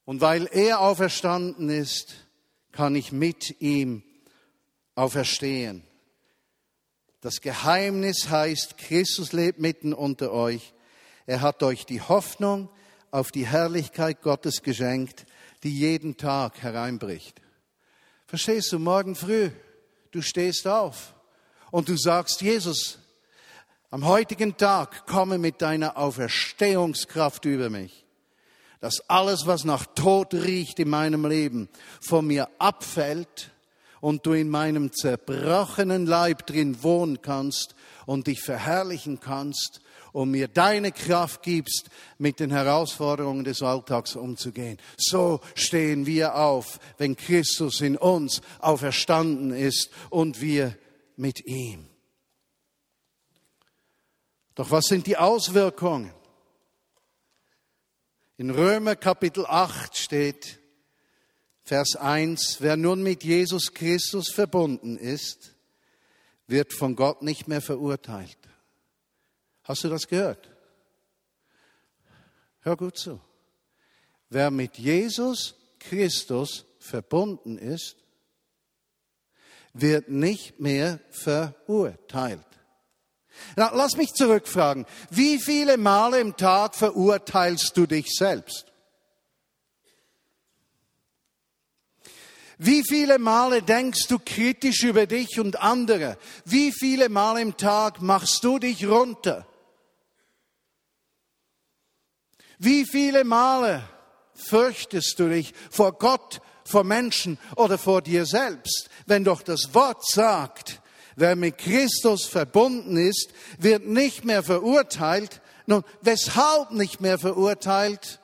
Und 0.06 0.22
weil 0.22 0.48
er 0.52 0.82
auferstanden 0.82 1.70
ist, 1.70 2.16
kann 2.72 2.96
ich 2.96 3.12
mit 3.12 3.62
ihm 3.62 4.04
auferstehen. 4.96 5.84
Das 7.22 7.42
Geheimnis 7.42 8.30
heißt, 8.30 8.78
Christus 8.78 9.34
lebt 9.34 9.60
mitten 9.60 9.94
unter 9.94 10.32
euch. 10.32 10.74
Er 11.26 11.42
hat 11.42 11.64
euch 11.64 11.86
die 11.86 12.02
Hoffnung 12.02 12.70
auf 13.12 13.32
die 13.32 13.46
Herrlichkeit 13.46 14.22
Gottes 14.22 14.62
geschenkt 14.62 15.26
die 15.64 15.78
jeden 15.78 16.18
Tag 16.18 16.62
hereinbricht. 16.62 17.42
Verstehst 18.28 18.72
du, 18.72 18.80
morgen 18.80 19.16
früh, 19.16 19.50
du 20.12 20.22
stehst 20.22 20.68
auf 20.68 21.14
und 21.72 21.90
du 21.90 21.98
sagst, 21.98 22.42
Jesus, 22.42 23.00
am 23.92 24.06
heutigen 24.06 24.56
Tag 24.56 25.08
komme 25.08 25.38
mit 25.38 25.62
deiner 25.62 25.98
Auferstehungskraft 25.98 27.46
über 27.46 27.70
mich, 27.70 28.06
dass 28.80 29.02
alles, 29.10 29.48
was 29.48 29.64
nach 29.64 29.86
Tod 29.96 30.34
riecht 30.34 30.80
in 30.80 30.90
meinem 30.90 31.26
Leben, 31.26 31.70
von 32.00 32.28
mir 32.28 32.50
abfällt 32.60 33.52
und 34.00 34.26
du 34.26 34.34
in 34.34 34.48
meinem 34.48 34.94
zerbrochenen 34.94 36.06
Leib 36.06 36.46
drin 36.46 36.84
wohnen 36.84 37.22
kannst 37.22 37.76
und 38.06 38.28
dich 38.28 38.42
verherrlichen 38.42 39.20
kannst 39.20 39.82
und 40.12 40.32
mir 40.32 40.48
deine 40.48 40.92
Kraft 40.92 41.44
gibst, 41.44 41.90
mit 42.18 42.40
den 42.40 42.52
Herausforderungen 42.52 43.44
des 43.44 43.62
Alltags 43.62 44.16
umzugehen. 44.16 44.78
So 44.98 45.40
stehen 45.56 46.06
wir 46.06 46.36
auf, 46.36 46.80
wenn 46.98 47.16
Christus 47.16 47.82
in 47.82 47.98
uns 47.98 48.42
auferstanden 48.60 49.52
ist 49.52 49.90
und 50.10 50.42
wir 50.42 50.78
mit 51.16 51.46
ihm. 51.46 51.88
Doch 54.56 54.72
was 54.72 54.86
sind 54.86 55.08
die 55.08 55.18
Auswirkungen? 55.18 56.12
In 58.38 58.50
Römer 58.50 58.96
Kapitel 58.96 59.46
8 59.46 59.98
steht, 59.98 60.60
Vers 61.70 61.96
1, 61.96 62.62
wer 62.62 62.78
nun 62.78 63.04
mit 63.04 63.24
Jesus 63.24 63.74
Christus 63.74 64.32
verbunden 64.32 64.98
ist, 64.98 65.54
wird 66.48 66.74
von 66.74 66.96
Gott 66.96 67.22
nicht 67.22 67.48
mehr 67.48 67.62
verurteilt. 67.62 68.39
Hast 69.70 69.84
du 69.84 69.90
das 69.90 70.08
gehört? 70.08 70.50
Hör 72.62 72.76
gut 72.76 72.98
zu. 72.98 73.22
Wer 74.28 74.50
mit 74.50 74.80
Jesus 74.80 75.54
Christus 75.80 76.66
verbunden 76.80 77.60
ist, 77.60 77.96
wird 79.74 80.10
nicht 80.10 80.60
mehr 80.60 81.00
verurteilt. 81.12 82.48
Na, 83.56 83.70
lass 83.72 83.96
mich 83.96 84.10
zurückfragen. 84.14 84.88
Wie 85.12 85.38
viele 85.38 85.78
Male 85.78 86.20
im 86.20 86.36
Tag 86.36 86.74
verurteilst 86.74 87.78
du 87.78 87.86
dich 87.86 88.08
selbst? 88.10 88.66
Wie 92.58 92.84
viele 92.84 93.20
Male 93.20 93.62
denkst 93.62 94.08
du 94.08 94.18
kritisch 94.18 94.84
über 94.84 95.06
dich 95.06 95.40
und 95.40 95.62
andere? 95.62 96.18
Wie 96.44 96.72
viele 96.72 97.08
Male 97.08 97.42
im 97.42 97.56
Tag 97.56 98.02
machst 98.02 98.44
du 98.44 98.58
dich 98.58 98.88
runter? 98.88 99.46
Wie 102.60 102.86
viele 102.86 103.24
Male 103.24 103.82
fürchtest 104.36 105.18
du 105.18 105.30
dich 105.30 105.54
vor 105.72 105.94
Gott, 105.94 106.42
vor 106.66 106.84
Menschen 106.84 107.40
oder 107.56 107.78
vor 107.78 108.02
dir 108.02 108.26
selbst, 108.26 108.90
wenn 109.06 109.24
doch 109.24 109.42
das 109.42 109.74
Wort 109.74 110.06
sagt, 110.06 110.82
wer 111.16 111.36
mit 111.36 111.58
Christus 111.58 112.26
verbunden 112.26 112.98
ist, 112.98 113.34
wird 113.58 113.88
nicht 113.88 114.26
mehr 114.26 114.44
verurteilt. 114.44 115.42
Nun, 115.66 115.84
weshalb 116.02 116.72
nicht 116.72 117.02
mehr 117.02 117.18
verurteilt? 117.18 118.20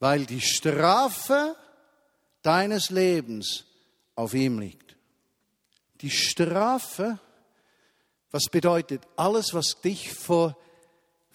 Weil 0.00 0.26
die 0.26 0.40
Strafe 0.40 1.56
deines 2.42 2.90
Lebens 2.90 3.64
auf 4.14 4.34
ihm 4.34 4.58
liegt. 4.58 4.96
Die 6.00 6.10
Strafe 6.10 7.18
Was 8.30 8.44
bedeutet, 8.50 9.02
alles, 9.16 9.54
was 9.54 9.80
dich 9.80 10.12
vor, 10.12 10.56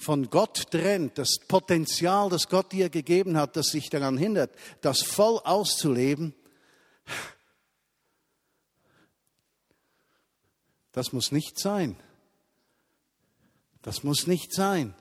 von 0.03 0.29
Gott 0.29 0.72
trennt, 0.72 1.17
das 1.17 1.38
Potenzial, 1.48 2.29
das 2.29 2.50
Gott 2.50 2.72
dir 2.72 2.89
gegeben 2.89 3.38
hat, 3.38 3.55
das 3.55 3.67
sich 3.67 3.89
daran 3.89 4.17
hindert, 4.17 4.51
das 4.81 5.01
voll 5.01 5.39
auszuleben, 5.43 6.33
das 10.91 11.13
muss 11.13 11.31
nicht 11.31 11.60
sein. 11.60 11.95
Das 13.81 14.03
muss 14.03 14.27
nicht 14.27 14.53
sein. 14.53 14.93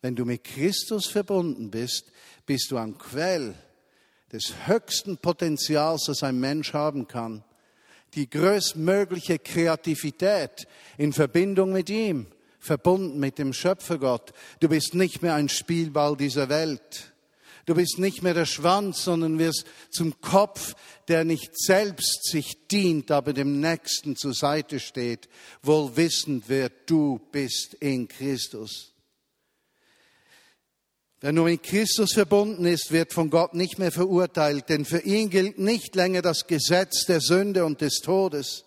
Wenn 0.00 0.16
du 0.16 0.24
mit 0.24 0.44
Christus 0.44 1.06
verbunden 1.06 1.70
bist, 1.70 2.10
bist 2.46 2.70
du 2.70 2.78
am 2.78 2.98
Quell 2.98 3.54
des 4.32 4.66
höchsten 4.66 5.18
Potenzials, 5.18 6.04
das 6.06 6.22
ein 6.22 6.40
Mensch 6.40 6.72
haben 6.72 7.06
kann 7.06 7.44
die 8.14 8.28
größtmögliche 8.28 9.38
Kreativität 9.38 10.66
in 10.96 11.12
Verbindung 11.12 11.72
mit 11.72 11.90
ihm, 11.90 12.26
verbunden 12.58 13.18
mit 13.18 13.38
dem 13.38 13.52
Schöpfergott. 13.52 14.32
Du 14.60 14.68
bist 14.68 14.94
nicht 14.94 15.22
mehr 15.22 15.34
ein 15.34 15.48
Spielball 15.48 16.16
dieser 16.16 16.48
Welt. 16.48 17.12
Du 17.68 17.74
bist 17.74 17.98
nicht 17.98 18.22
mehr 18.22 18.32
der 18.32 18.46
Schwanz, 18.46 19.04
sondern 19.04 19.38
wirst 19.38 19.66
zum 19.90 20.18
Kopf, 20.22 20.74
der 21.06 21.24
nicht 21.24 21.50
selbst 21.54 22.24
sich 22.24 22.66
dient, 22.66 23.10
aber 23.10 23.34
dem 23.34 23.60
Nächsten 23.60 24.16
zur 24.16 24.32
Seite 24.32 24.80
steht, 24.80 25.28
wohl 25.62 25.94
wissend 25.94 26.44
wer 26.48 26.70
du 26.86 27.20
bist 27.30 27.74
in 27.74 28.08
Christus. 28.08 28.94
Wer 31.20 31.32
nur 31.32 31.44
mit 31.44 31.62
Christus 31.62 32.14
verbunden 32.14 32.64
ist, 32.64 32.90
wird 32.90 33.12
von 33.12 33.28
Gott 33.28 33.52
nicht 33.52 33.78
mehr 33.78 33.92
verurteilt, 33.92 34.70
denn 34.70 34.84
für 34.84 35.00
ihn 35.00 35.28
gilt 35.28 35.58
nicht 35.58 35.94
länger 35.94 36.22
das 36.22 36.46
Gesetz 36.46 37.04
der 37.06 37.20
Sünde 37.20 37.64
und 37.66 37.80
des 37.80 37.96
Todes. 37.96 38.64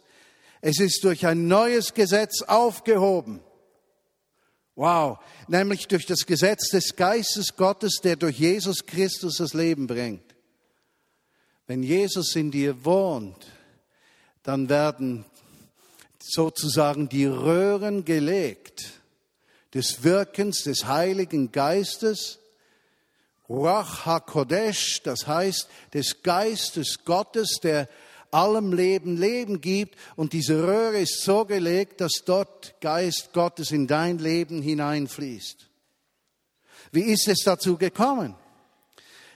Es 0.62 0.80
ist 0.80 1.04
durch 1.06 1.26
ein 1.26 1.48
neues 1.48 1.94
Gesetz 1.96 2.44
aufgehoben. 2.44 3.40
Wow, 4.82 5.20
nämlich 5.48 5.88
durch 5.88 6.08
das 6.08 6.26
Gesetz 6.26 6.70
des 6.70 6.96
Geistes 6.96 7.56
Gottes, 7.56 8.00
der 8.04 8.16
durch 8.16 8.40
Jesus 8.40 8.84
Christus 8.84 9.38
das 9.38 9.54
Leben 9.54 9.86
bringt. 9.86 10.24
Wenn 11.68 11.84
Jesus 11.84 12.36
in 12.36 12.50
dir 12.50 12.84
wohnt, 12.84 13.46
dann 14.42 14.70
werden 14.70 15.24
sozusagen 16.20 17.10
die 17.10 17.28
Röhren 17.28 18.06
gelegt 18.06 18.94
des 19.76 20.04
Wirkens 20.04 20.64
des 20.64 20.88
Heiligen 20.88 21.52
Geistes 21.52 22.40
Ruach 23.48 24.08
HaKodesh, 24.08 25.04
das 25.04 25.28
heißt 25.28 25.70
des 25.94 26.24
Geistes 26.24 27.06
Gottes, 27.06 27.60
der 27.62 27.88
allem 28.32 28.74
Leben 28.74 29.18
Leben 29.18 29.62
gibt. 29.62 29.96
Und 30.16 30.34
diese 30.34 30.64
Röhre 30.64 31.00
ist 31.00 31.24
so 31.24 31.46
gelegt, 31.46 32.02
dass 32.02 32.24
dort 32.26 32.76
Geist 32.82 33.32
Gottes 33.34 33.72
in 33.72 33.88
dein 33.88 34.18
Leben 34.18 34.62
hineinfließt. 34.62 35.68
Wie 36.92 37.04
ist 37.04 37.28
es 37.28 37.44
dazu 37.44 37.78
gekommen? 37.78 38.36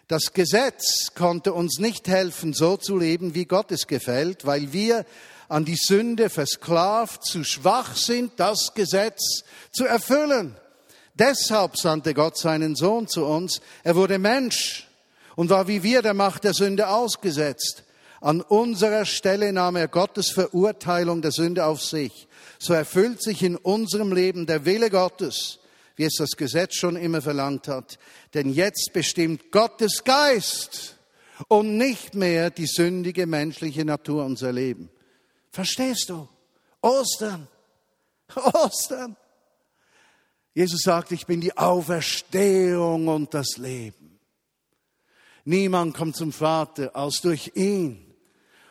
Das 0.07 0.33
Gesetz 0.33 1.13
konnte 1.15 1.53
uns 1.53 1.79
nicht 1.79 2.07
helfen, 2.07 2.53
so 2.53 2.77
zu 2.77 2.97
leben, 2.97 3.33
wie 3.33 3.45
Gott 3.45 3.71
es 3.71 3.87
gefällt, 3.87 4.45
weil 4.45 4.71
wir 4.71 5.05
an 5.47 5.65
die 5.65 5.77
Sünde 5.77 6.29
versklavt, 6.29 7.25
zu 7.25 7.43
schwach 7.43 7.95
sind, 7.95 8.33
das 8.37 8.73
Gesetz 8.75 9.43
zu 9.71 9.85
erfüllen. 9.85 10.55
Deshalb 11.15 11.77
sandte 11.77 12.13
Gott 12.13 12.37
seinen 12.37 12.75
Sohn 12.75 13.07
zu 13.07 13.25
uns. 13.25 13.61
Er 13.83 13.95
wurde 13.95 14.19
Mensch 14.19 14.87
und 15.35 15.49
war 15.49 15.67
wie 15.67 15.81
wir 15.81 16.01
der 16.01 16.13
Macht 16.13 16.43
der 16.43 16.53
Sünde 16.53 16.89
ausgesetzt. 16.89 17.84
An 18.25 18.41
unserer 18.41 19.05
Stelle 19.05 19.53
nahm 19.53 19.75
er 19.75 19.87
Gottes 19.87 20.31
Verurteilung 20.31 21.21
der 21.21 21.31
Sünde 21.31 21.63
auf 21.63 21.83
sich. 21.83 22.27
So 22.57 22.73
erfüllt 22.73 23.21
sich 23.21 23.43
in 23.43 23.55
unserem 23.55 24.11
Leben 24.11 24.47
der 24.47 24.65
Wille 24.65 24.89
Gottes, 24.89 25.59
wie 25.95 26.05
es 26.05 26.15
das 26.17 26.31
Gesetz 26.31 26.73
schon 26.73 26.95
immer 26.95 27.21
verlangt 27.21 27.67
hat. 27.67 27.99
Denn 28.33 28.49
jetzt 28.49 28.93
bestimmt 28.93 29.51
Gottes 29.51 30.03
Geist 30.03 30.97
und 31.49 31.77
nicht 31.77 32.15
mehr 32.15 32.49
die 32.49 32.65
sündige 32.65 33.27
menschliche 33.27 33.85
Natur 33.85 34.25
unser 34.25 34.51
Leben. 34.51 34.89
Verstehst 35.51 36.09
du? 36.09 36.27
Ostern. 36.81 37.47
Ostern. 38.35 39.15
Jesus 40.55 40.81
sagt, 40.81 41.11
ich 41.11 41.27
bin 41.27 41.41
die 41.41 41.55
Auferstehung 41.55 43.07
und 43.07 43.35
das 43.35 43.57
Leben. 43.57 44.19
Niemand 45.43 45.95
kommt 45.95 46.15
zum 46.15 46.31
Vater 46.31 46.95
als 46.95 47.21
durch 47.21 47.51
ihn. 47.53 48.04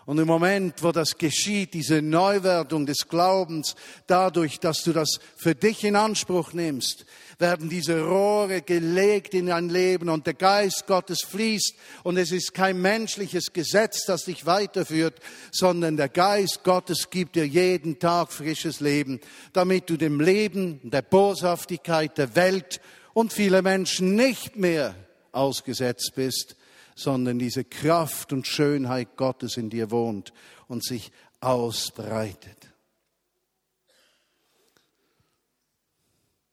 Und 0.06 0.18
im 0.18 0.26
Moment, 0.26 0.82
wo 0.82 0.92
das 0.92 1.16
geschieht, 1.16 1.72
diese 1.72 2.02
Neuwerdung 2.02 2.84
des 2.84 3.08
Glaubens, 3.08 3.74
dadurch, 4.06 4.60
dass 4.60 4.82
du 4.82 4.92
das 4.92 5.18
für 5.36 5.54
dich 5.54 5.82
in 5.82 5.96
Anspruch 5.96 6.52
nimmst, 6.52 7.06
werden 7.38 7.70
diese 7.70 8.02
Rohre 8.02 8.60
gelegt 8.60 9.34
in 9.34 9.46
dein 9.46 9.70
Leben 9.70 10.10
und 10.10 10.26
der 10.26 10.34
Geist 10.34 10.86
Gottes 10.86 11.22
fließt. 11.22 11.74
Und 12.02 12.18
es 12.18 12.32
ist 12.32 12.52
kein 12.52 12.80
menschliches 12.80 13.52
Gesetz, 13.52 14.04
das 14.06 14.24
dich 14.24 14.44
weiterführt, 14.44 15.20
sondern 15.50 15.96
der 15.96 16.10
Geist 16.10 16.64
Gottes 16.64 17.08
gibt 17.08 17.36
dir 17.36 17.46
jeden 17.46 17.98
Tag 17.98 18.30
frisches 18.30 18.80
Leben, 18.80 19.20
damit 19.52 19.88
du 19.88 19.96
dem 19.96 20.20
Leben, 20.20 20.80
der 20.82 21.02
Boshaftigkeit 21.02 22.18
der 22.18 22.36
Welt 22.36 22.80
und 23.14 23.32
vieler 23.32 23.62
Menschen 23.62 24.14
nicht 24.16 24.56
mehr 24.56 24.94
ausgesetzt 25.32 26.12
bist, 26.14 26.56
sondern 26.94 27.38
diese 27.38 27.64
Kraft 27.64 28.32
und 28.32 28.46
Schönheit 28.46 29.16
Gottes 29.16 29.56
in 29.56 29.70
dir 29.70 29.90
wohnt 29.90 30.32
und 30.68 30.84
sich 30.84 31.10
ausbreitet. 31.40 32.56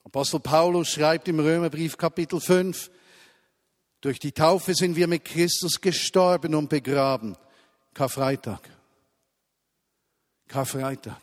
Apostel 0.03 0.39
Paulus 0.39 0.89
schreibt 0.89 1.27
im 1.27 1.39
Römerbrief 1.39 1.95
Kapitel 1.95 2.41
5, 2.41 2.91
durch 4.01 4.19
die 4.19 4.31
Taufe 4.31 4.73
sind 4.73 4.95
wir 4.95 5.07
mit 5.07 5.23
Christus 5.23 5.79
gestorben 5.79 6.55
und 6.55 6.69
begraben. 6.69 7.37
Karfreitag. 7.93 8.67
Karfreitag. 10.47 11.21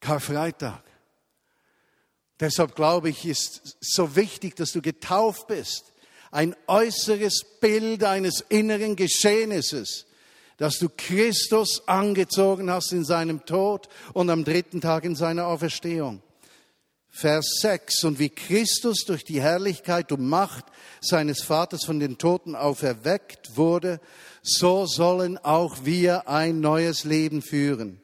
Karfreitag. 0.00 0.84
Deshalb 2.38 2.74
glaube 2.74 3.08
ich, 3.08 3.24
ist 3.24 3.78
so 3.80 4.14
wichtig, 4.16 4.54
dass 4.54 4.72
du 4.72 4.82
getauft 4.82 5.46
bist 5.46 5.93
ein 6.34 6.56
äußeres 6.66 7.44
Bild 7.60 8.02
eines 8.02 8.40
inneren 8.48 8.96
Geschehnisses, 8.96 10.04
dass 10.56 10.80
du 10.80 10.88
Christus 10.88 11.86
angezogen 11.86 12.70
hast 12.70 12.92
in 12.92 13.04
seinem 13.04 13.46
Tod 13.46 13.88
und 14.14 14.28
am 14.30 14.42
dritten 14.42 14.80
Tag 14.80 15.04
in 15.04 15.14
seiner 15.14 15.46
Auferstehung. 15.46 16.22
Vers 17.08 17.58
6. 17.60 18.02
Und 18.02 18.18
wie 18.18 18.30
Christus 18.30 19.04
durch 19.04 19.24
die 19.24 19.40
Herrlichkeit 19.40 20.10
und 20.10 20.26
Macht 20.26 20.64
seines 21.00 21.40
Vaters 21.40 21.84
von 21.84 22.00
den 22.00 22.18
Toten 22.18 22.56
auferweckt 22.56 23.56
wurde, 23.56 24.00
so 24.42 24.86
sollen 24.86 25.38
auch 25.38 25.84
wir 25.84 26.28
ein 26.28 26.58
neues 26.58 27.04
Leben 27.04 27.42
führen. 27.42 28.00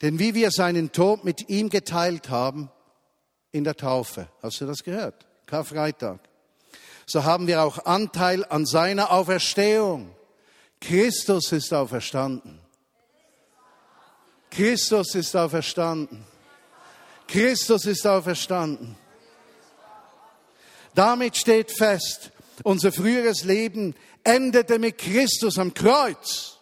Denn 0.00 0.18
wie 0.18 0.34
wir 0.34 0.50
seinen 0.52 0.90
Tod 0.92 1.24
mit 1.24 1.50
ihm 1.50 1.68
geteilt 1.68 2.30
haben, 2.30 2.70
in 3.52 3.64
der 3.64 3.76
Taufe. 3.76 4.28
Hast 4.42 4.60
du 4.62 4.66
das 4.66 4.82
gehört? 4.82 5.26
Karfreitag 5.46 6.27
so 7.08 7.24
haben 7.24 7.46
wir 7.46 7.62
auch 7.62 7.86
Anteil 7.86 8.44
an 8.44 8.66
seiner 8.66 9.10
Auferstehung. 9.10 10.14
Christus 10.78 11.52
ist 11.52 11.72
auferstanden. 11.72 12.60
Christus 14.50 15.14
ist 15.14 15.34
auferstanden. 15.34 16.24
Christus 17.26 17.86
ist 17.86 18.06
auferstanden. 18.06 18.94
Damit 20.94 21.38
steht 21.38 21.72
fest, 21.72 22.30
unser 22.62 22.92
früheres 22.92 23.42
Leben 23.44 23.94
endete 24.22 24.78
mit 24.78 24.98
Christus 24.98 25.58
am 25.58 25.72
Kreuz. 25.72 26.58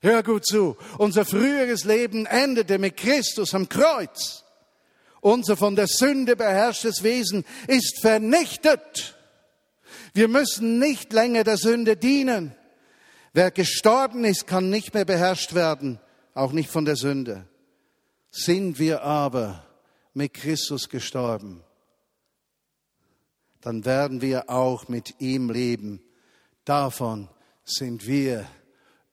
Hör 0.00 0.22
gut 0.22 0.46
zu. 0.46 0.76
Unser 0.98 1.24
früheres 1.24 1.82
Leben 1.82 2.24
endete 2.26 2.78
mit 2.78 2.96
Christus 2.96 3.52
am 3.52 3.68
Kreuz. 3.68 4.44
Unser 5.20 5.56
von 5.56 5.76
der 5.76 5.86
Sünde 5.86 6.36
beherrschtes 6.36 7.02
Wesen 7.02 7.44
ist 7.66 8.00
vernichtet. 8.00 9.16
Wir 10.14 10.28
müssen 10.28 10.78
nicht 10.78 11.12
länger 11.12 11.44
der 11.44 11.56
Sünde 11.56 11.96
dienen. 11.96 12.54
Wer 13.32 13.50
gestorben 13.50 14.24
ist, 14.24 14.46
kann 14.46 14.70
nicht 14.70 14.94
mehr 14.94 15.04
beherrscht 15.04 15.54
werden, 15.54 16.00
auch 16.34 16.52
nicht 16.52 16.70
von 16.70 16.84
der 16.84 16.96
Sünde. 16.96 17.46
Sind 18.30 18.78
wir 18.78 19.02
aber 19.02 19.64
mit 20.14 20.34
Christus 20.34 20.88
gestorben, 20.88 21.62
dann 23.60 23.84
werden 23.84 24.20
wir 24.20 24.50
auch 24.50 24.88
mit 24.88 25.20
ihm 25.20 25.50
leben. 25.50 26.00
Davon 26.64 27.28
sind 27.64 28.06
wir 28.06 28.46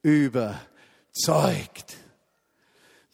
überzeugt. 0.02 1.98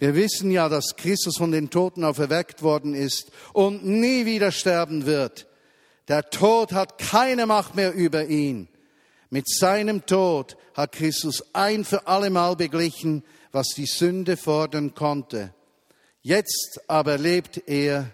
Wir 0.01 0.15
wissen 0.15 0.49
ja, 0.49 0.67
dass 0.67 0.95
Christus 0.97 1.37
von 1.37 1.51
den 1.51 1.69
Toten 1.69 2.03
auferweckt 2.03 2.63
worden 2.63 2.95
ist 2.95 3.31
und 3.53 3.85
nie 3.85 4.25
wieder 4.25 4.51
sterben 4.51 5.05
wird. 5.05 5.45
Der 6.07 6.31
Tod 6.31 6.73
hat 6.73 6.97
keine 6.97 7.45
Macht 7.45 7.75
mehr 7.75 7.93
über 7.93 8.25
ihn. 8.25 8.67
Mit 9.29 9.47
seinem 9.47 10.07
Tod 10.07 10.57
hat 10.73 10.93
Christus 10.93 11.53
ein 11.53 11.85
für 11.85 12.07
allemal 12.07 12.55
beglichen, 12.55 13.23
was 13.51 13.67
die 13.75 13.85
Sünde 13.85 14.37
fordern 14.37 14.95
konnte. 14.95 15.53
Jetzt 16.23 16.81
aber 16.87 17.19
lebt 17.19 17.67
er 17.67 18.09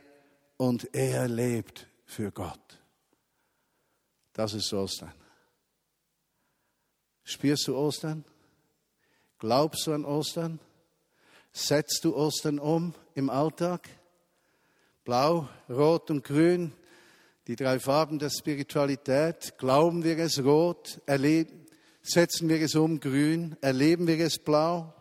und 0.57 0.93
er 0.93 1.29
lebt 1.29 1.87
für 2.03 2.33
Gott. 2.33 2.79
Das 4.33 4.53
ist 4.53 4.73
Ostern. 4.73 5.13
Spürst 7.23 7.65
du 7.69 7.77
Ostern? 7.77 8.25
Glaubst 9.39 9.87
du 9.87 9.93
an 9.93 10.03
Ostern? 10.03 10.59
Setzt 11.57 12.01
du 12.03 12.15
Ostern 12.15 12.59
um 12.59 12.93
im 13.15 13.31
Alltag? 13.31 13.89
Blau, 15.03 15.49
Rot 15.67 16.11
und 16.11 16.23
Grün, 16.23 16.71
die 17.47 17.55
drei 17.55 17.79
Farben 17.79 18.19
der 18.19 18.29
Spiritualität. 18.29 19.57
Glauben 19.57 20.03
wir 20.03 20.19
es 20.19 20.43
rot? 20.43 21.01
Erleben, 21.07 21.65
setzen 22.03 22.47
wir 22.47 22.61
es 22.61 22.75
um 22.75 22.99
grün? 22.99 23.57
Erleben 23.59 24.05
wir 24.05 24.19
es 24.19 24.37
blau? 24.37 24.93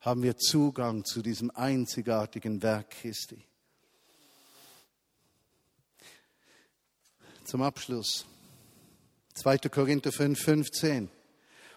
Haben 0.00 0.24
wir 0.24 0.36
Zugang 0.36 1.04
zu 1.04 1.22
diesem 1.22 1.52
einzigartigen 1.52 2.60
Werk 2.60 2.90
Christi? 2.90 3.46
Zum 7.44 7.62
Abschluss. 7.62 8.26
2. 9.34 9.58
Korinther 9.58 10.10
5, 10.10 10.40
15. 10.40 11.21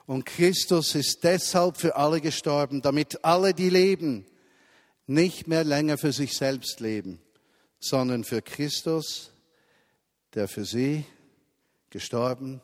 Und 0.07 0.25
Christus 0.25 0.93
ist 0.93 1.23
deshalb 1.23 1.77
für 1.77 1.95
alle 1.95 2.21
gestorben, 2.21 2.81
damit 2.81 3.23
alle, 3.25 3.53
die 3.53 3.69
leben, 3.69 4.25
nicht 5.07 5.47
mehr 5.47 5.63
länger 5.63 5.97
für 5.97 6.11
sich 6.11 6.35
selbst 6.35 6.79
leben, 6.79 7.19
sondern 7.79 8.23
für 8.23 8.41
Christus, 8.41 9.31
der 10.33 10.47
für 10.47 10.65
sie 10.65 11.05
gestorben 11.89 12.61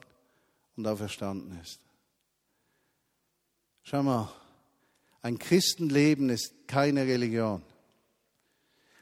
und 0.75 0.88
auferstanden 0.88 1.60
ist. 1.62 1.80
Schau 3.84 4.04
mal, 4.04 4.32
ein 5.21 5.38
Christenleben 5.39 6.30
ist 6.30 6.67
keine 6.67 7.06
Religion. 7.06 7.63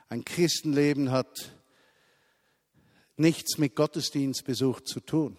Ein 0.08 0.26
Christenleben 0.26 1.12
hat 1.12 1.52
nichts 3.16 3.58
mit 3.58 3.76
Gottesdienstbesuch 3.76 4.82
zu 4.82 5.00
tun. 5.00 5.38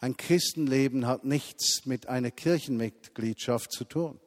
Ein 0.00 0.16
Christenleben 0.16 1.06
hat 1.06 1.24
nichts 1.24 1.84
mit 1.84 2.08
einer 2.08 2.30
Kirchenmitgliedschaft 2.30 3.72
zu 3.72 3.84
tun. 3.84 4.20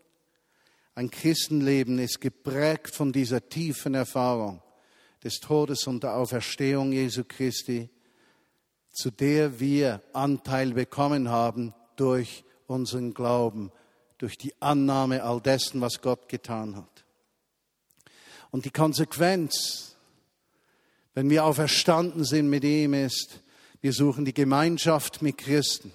Ein 0.96 1.10
Christenleben 1.10 1.98
ist 2.00 2.20
geprägt 2.20 2.94
von 2.94 3.14
dieser 3.14 3.48
tiefen 3.48 3.94
Erfahrung 3.94 4.62
des 5.24 5.40
Todes 5.40 5.88
und 5.88 6.04
der 6.04 6.16
Auferstehung 6.16 6.92
Jesu 6.92 7.24
Christi, 7.26 7.90
zu 8.92 9.12
der 9.12 9.62
wir 9.62 10.02
Anteil 10.12 10.74
bekommen 10.74 11.30
haben 11.30 11.74
durch 11.96 12.44
unseren 12.68 13.14
Glauben, 13.14 13.72
durch 14.18 14.38
die 14.38 14.54
Annahme 14.62 15.24
all 15.24 15.40
dessen, 15.40 15.80
was 15.80 16.02
Gott 16.02 16.28
getan 16.28 16.76
hat. 16.76 17.06
Und 18.52 18.66
die 18.66 18.72
Konsequenz, 18.72 19.96
wenn 21.14 21.30
wir 21.30 21.46
auferstanden 21.46 22.26
sind 22.26 22.50
mit 22.50 22.66
ihm, 22.66 22.94
ist, 22.94 23.40
wir 23.82 23.94
suchen 23.94 24.26
die 24.26 24.34
Gemeinschaft 24.34 25.22
mit 25.22 25.40
Christen. 25.40 25.92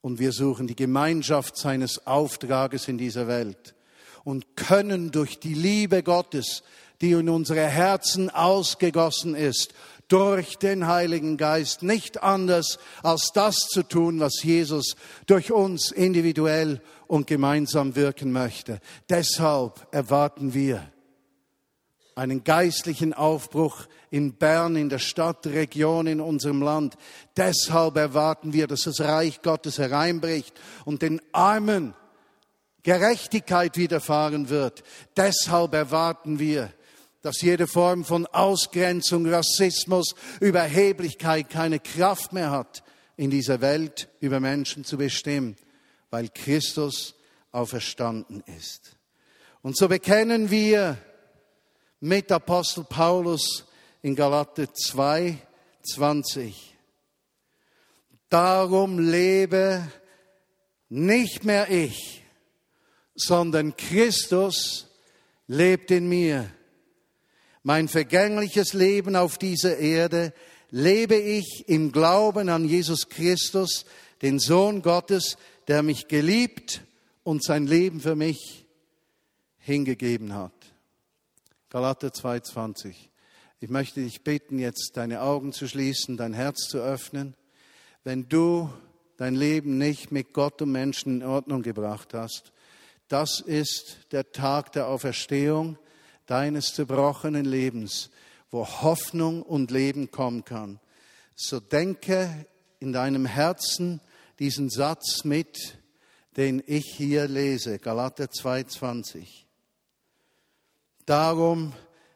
Und 0.00 0.18
wir 0.18 0.32
suchen 0.32 0.66
die 0.66 0.76
Gemeinschaft 0.76 1.56
seines 1.56 2.06
Auftrages 2.06 2.88
in 2.88 2.96
dieser 2.96 3.28
Welt. 3.28 3.74
Und 4.24 4.56
können 4.56 5.10
durch 5.10 5.38
die 5.38 5.54
Liebe 5.54 6.02
Gottes, 6.02 6.62
die 7.00 7.12
in 7.12 7.28
unsere 7.28 7.66
Herzen 7.66 8.30
ausgegossen 8.30 9.34
ist, 9.34 9.74
durch 10.08 10.56
den 10.56 10.86
Heiligen 10.86 11.36
Geist 11.36 11.82
nicht 11.82 12.22
anders 12.22 12.78
als 13.02 13.32
das 13.34 13.56
zu 13.56 13.82
tun, 13.82 14.20
was 14.20 14.42
Jesus 14.42 14.96
durch 15.26 15.52
uns 15.52 15.90
individuell 15.90 16.80
und 17.08 17.26
gemeinsam 17.26 17.96
wirken 17.96 18.32
möchte. 18.32 18.80
Deshalb 19.10 19.86
erwarten 19.90 20.54
wir 20.54 20.90
einen 22.16 22.44
geistlichen 22.44 23.12
Aufbruch 23.12 23.86
in 24.10 24.32
Bern, 24.32 24.74
in 24.74 24.88
der 24.88 24.98
Stadtregion, 24.98 26.06
in 26.06 26.20
unserem 26.20 26.62
Land. 26.62 26.96
Deshalb 27.36 27.96
erwarten 27.96 28.54
wir, 28.54 28.66
dass 28.66 28.80
das 28.80 29.00
Reich 29.00 29.42
Gottes 29.42 29.78
hereinbricht 29.78 30.58
und 30.86 31.02
den 31.02 31.20
Armen 31.32 31.94
Gerechtigkeit 32.82 33.76
widerfahren 33.76 34.48
wird. 34.48 34.82
Deshalb 35.16 35.74
erwarten 35.74 36.38
wir, 36.38 36.72
dass 37.20 37.42
jede 37.42 37.66
Form 37.66 38.04
von 38.04 38.26
Ausgrenzung, 38.26 39.26
Rassismus, 39.26 40.14
Überheblichkeit 40.40 41.50
keine 41.50 41.80
Kraft 41.80 42.32
mehr 42.32 42.50
hat, 42.50 42.82
in 43.16 43.30
dieser 43.30 43.60
Welt 43.60 44.08
über 44.20 44.40
Menschen 44.40 44.84
zu 44.84 44.96
bestimmen, 44.96 45.56
weil 46.10 46.28
Christus 46.28 47.14
auferstanden 47.52 48.42
ist. 48.56 48.96
Und 49.60 49.76
so 49.76 49.88
bekennen 49.88 50.50
wir, 50.50 50.96
mit 52.00 52.30
Apostel 52.30 52.84
Paulus 52.84 53.64
in 54.02 54.14
Galater 54.14 54.72
2, 54.72 55.38
20. 55.82 56.76
Darum 58.28 58.98
lebe 58.98 59.90
nicht 60.88 61.44
mehr 61.44 61.70
ich, 61.70 62.22
sondern 63.14 63.76
Christus 63.76 64.86
lebt 65.46 65.90
in 65.90 66.08
mir. 66.08 66.50
Mein 67.62 67.88
vergängliches 67.88 68.72
Leben 68.74 69.16
auf 69.16 69.38
dieser 69.38 69.78
Erde 69.78 70.32
lebe 70.70 71.16
ich 71.16 71.64
im 71.68 71.92
Glauben 71.92 72.48
an 72.48 72.64
Jesus 72.64 73.08
Christus, 73.08 73.84
den 74.22 74.38
Sohn 74.38 74.82
Gottes, 74.82 75.36
der 75.68 75.82
mich 75.82 76.08
geliebt 76.08 76.82
und 77.24 77.42
sein 77.42 77.66
Leben 77.66 78.00
für 78.00 78.14
mich 78.14 78.66
hingegeben 79.58 80.34
hat. 80.34 80.65
Galater 81.68 82.08
2,20. 82.08 82.94
Ich 83.58 83.70
möchte 83.70 84.00
dich 84.00 84.22
bitten, 84.22 84.60
jetzt 84.60 84.92
deine 84.94 85.22
Augen 85.22 85.52
zu 85.52 85.66
schließen, 85.66 86.16
dein 86.16 86.32
Herz 86.32 86.68
zu 86.68 86.78
öffnen. 86.78 87.34
Wenn 88.04 88.28
du 88.28 88.70
dein 89.16 89.34
Leben 89.34 89.76
nicht 89.76 90.12
mit 90.12 90.32
Gott 90.32 90.62
und 90.62 90.70
Menschen 90.70 91.20
in 91.20 91.26
Ordnung 91.26 91.62
gebracht 91.62 92.14
hast, 92.14 92.52
das 93.08 93.40
ist 93.40 93.98
der 94.12 94.30
Tag 94.30 94.72
der 94.72 94.86
Auferstehung 94.86 95.76
deines 96.26 96.72
zerbrochenen 96.72 97.44
Lebens, 97.44 98.10
wo 98.52 98.64
Hoffnung 98.64 99.42
und 99.42 99.72
Leben 99.72 100.12
kommen 100.12 100.44
kann. 100.44 100.78
So 101.34 101.58
denke 101.58 102.46
in 102.78 102.92
deinem 102.92 103.26
Herzen 103.26 104.00
diesen 104.38 104.70
Satz 104.70 105.24
mit, 105.24 105.78
den 106.36 106.62
ich 106.64 106.84
hier 106.96 107.26
lese, 107.26 107.80
Galater 107.80 108.26
2,20. 108.26 109.45
Darum 111.06 111.72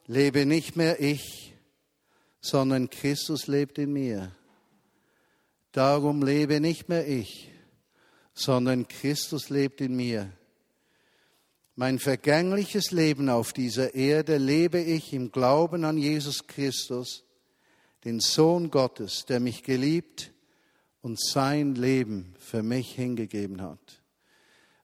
lebe 0.09 0.44
nicht 0.46 0.74
mehr 0.74 1.00
ich, 1.00 1.55
sondern 2.40 2.90
Christus 2.90 3.46
lebt 3.46 3.79
in 3.79 3.92
mir. 3.92 4.33
Darum 5.70 6.22
lebe 6.24 6.61
nicht 6.61 6.88
mehr 6.88 7.07
ich, 7.07 7.53
sondern 8.35 8.88
Christus 8.88 9.48
lebt 9.48 9.81
in 9.81 9.94
mir. 9.94 10.33
Mein 11.76 12.00
vergängliches 12.00 12.90
Leben 12.90 13.29
auf 13.29 13.53
dieser 13.53 13.94
Erde 13.94 14.38
lebe 14.38 14.81
ich 14.81 15.12
im 15.12 15.31
Glauben 15.31 15.85
an 15.85 15.96
Jesus 15.96 16.48
Christus, 16.48 17.22
den 18.05 18.18
Sohn 18.18 18.72
Gottes, 18.72 19.24
der 19.24 19.38
mich 19.38 19.62
geliebt 19.62 20.33
und 21.00 21.20
sein 21.20 21.76
Leben 21.76 22.35
für 22.40 22.64
mich 22.64 22.92
hingegeben 22.96 23.62
hat. 23.62 24.03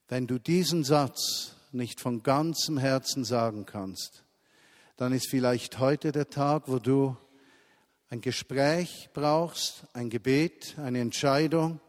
Wenn 0.07 0.29
du 0.29 0.39
diesen 0.39 0.85
Satz 0.85 1.56
nicht 1.77 2.01
von 2.01 2.23
ganzem 2.23 2.79
Herzen 2.79 3.25
sagen 3.25 3.67
kannst, 3.67 4.25
dann 4.97 5.13
ist 5.13 5.29
vielleicht 5.29 5.79
heute 5.79 6.13
der 6.13 6.31
Tag, 6.31 6.65
wo 6.67 6.79
du 6.79 7.17
ein 8.09 8.21
Gespräch 8.21 9.11
brauchst, 9.13 9.85
ein 9.93 10.11
Gebet, 10.11 10.77
eine 10.79 11.01
Entscheidung, 11.01 11.81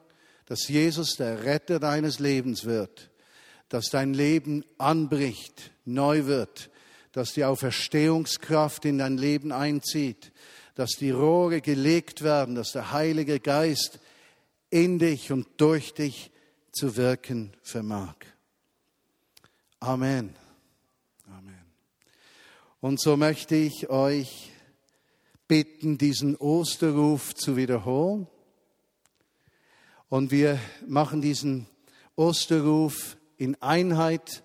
dass 0.45 0.67
Jesus 0.67 1.15
der 1.15 1.43
Retter 1.43 1.79
deines 1.79 2.19
Lebens 2.19 2.65
wird, 2.65 3.11
dass 3.69 3.85
dein 3.85 4.13
Leben 4.13 4.63
anbricht, 4.77 5.71
neu 5.85 6.25
wird, 6.25 6.69
dass 7.11 7.33
die 7.33 7.45
Auferstehungskraft 7.45 8.85
in 8.85 8.97
dein 8.97 9.17
Leben 9.17 9.51
einzieht, 9.51 10.31
dass 10.75 10.91
die 10.91 11.11
Rohre 11.11 11.61
gelegt 11.61 12.23
werden, 12.23 12.55
dass 12.55 12.71
der 12.71 12.91
Heilige 12.91 13.39
Geist 13.39 13.99
in 14.69 14.99
dich 14.99 15.31
und 15.31 15.47
durch 15.57 15.93
dich 15.93 16.31
zu 16.71 16.95
wirken 16.95 17.53
vermag. 17.63 18.15
Amen. 19.79 20.33
Amen. 21.27 21.65
Und 22.81 22.99
so 22.99 23.15
möchte 23.15 23.55
ich 23.55 23.89
euch 23.89 24.51
bitten, 25.47 25.99
diesen 25.99 26.35
Osterruf 26.35 27.35
zu 27.35 27.55
wiederholen. 27.55 28.27
Und 30.09 30.31
wir 30.31 30.59
machen 30.87 31.21
diesen 31.21 31.67
Osterruf 32.15 33.17
in 33.37 33.61
Einheit, 33.61 34.43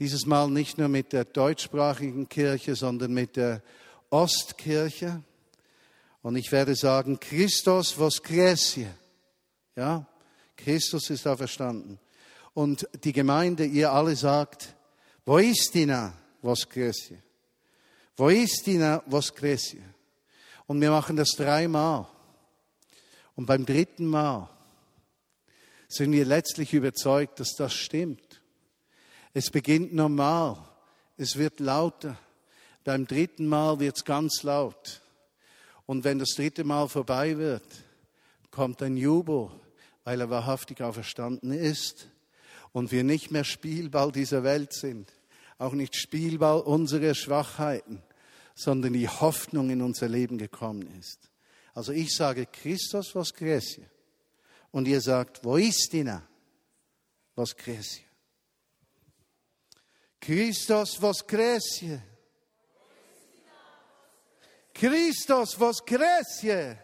dieses 0.00 0.26
Mal 0.26 0.50
nicht 0.50 0.76
nur 0.76 0.88
mit 0.88 1.12
der 1.12 1.24
deutschsprachigen 1.24 2.28
Kirche, 2.28 2.74
sondern 2.74 3.14
mit 3.14 3.36
der 3.36 3.62
Ostkirche. 4.10 5.22
Und 6.20 6.34
ich 6.34 6.50
werde 6.50 6.74
sagen, 6.74 7.20
Christus 7.20 7.96
voskresie. 7.96 8.88
Ja? 9.76 10.08
Christus 10.56 11.10
ist 11.10 11.28
auferstanden. 11.28 12.00
Und 12.54 12.88
die 13.02 13.12
Gemeinde, 13.12 13.64
ihr 13.64 13.92
alle 13.92 14.14
sagt, 14.14 14.74
wo 15.26 15.38
ist 15.38 15.74
Dina 15.74 16.14
Voskresie? 16.40 17.18
Wo 18.16 18.28
ist 18.28 18.64
Dina 18.64 19.02
Voskresie? 19.06 19.82
Und 20.66 20.80
wir 20.80 20.90
machen 20.90 21.16
das 21.16 21.30
dreimal. 21.30 22.06
Und 23.34 23.46
beim 23.46 23.66
dritten 23.66 24.06
Mal 24.06 24.48
sind 25.88 26.12
wir 26.12 26.24
letztlich 26.24 26.72
überzeugt, 26.72 27.40
dass 27.40 27.54
das 27.56 27.74
stimmt. 27.74 28.40
Es 29.32 29.50
beginnt 29.50 29.92
normal, 29.92 30.56
es 31.16 31.36
wird 31.36 31.58
lauter. 31.58 32.16
Beim 32.84 33.06
dritten 33.06 33.48
Mal 33.48 33.80
wird 33.80 33.96
es 33.96 34.04
ganz 34.04 34.44
laut. 34.44 35.02
Und 35.86 36.04
wenn 36.04 36.20
das 36.20 36.30
dritte 36.36 36.62
Mal 36.62 36.88
vorbei 36.88 37.36
wird, 37.36 37.66
kommt 38.52 38.80
ein 38.80 38.96
Jubel, 38.96 39.50
weil 40.04 40.20
er 40.20 40.30
wahrhaftig 40.30 40.82
auferstanden 40.82 41.50
ist 41.50 42.08
und 42.74 42.90
wir 42.90 43.04
nicht 43.04 43.30
mehr 43.30 43.44
Spielball 43.44 44.10
dieser 44.10 44.42
Welt 44.42 44.74
sind, 44.74 45.12
auch 45.58 45.74
nicht 45.74 45.94
Spielball 45.94 46.60
unserer 46.60 47.14
Schwachheiten, 47.14 48.02
sondern 48.56 48.92
die 48.92 49.08
Hoffnung 49.08 49.70
in 49.70 49.80
unser 49.80 50.08
Leben 50.08 50.38
gekommen 50.38 50.92
ist. 50.98 51.30
Also 51.72 51.92
ich 51.92 52.14
sage 52.14 52.46
Christus 52.46 53.14
was 53.14 53.32
Gräsie. 53.32 53.86
Und 54.72 54.88
ihr 54.88 55.00
sagt, 55.00 55.44
wo 55.44 55.56
ist 55.56 55.92
Dina? 55.92 56.26
Was 57.36 57.56
Gräsie. 57.56 58.02
Christus 60.20 61.00
was 61.00 61.24
Gräsie. 61.24 62.00
Christus 64.74 65.60
was 65.60 65.84
Gräsie. 65.86 66.76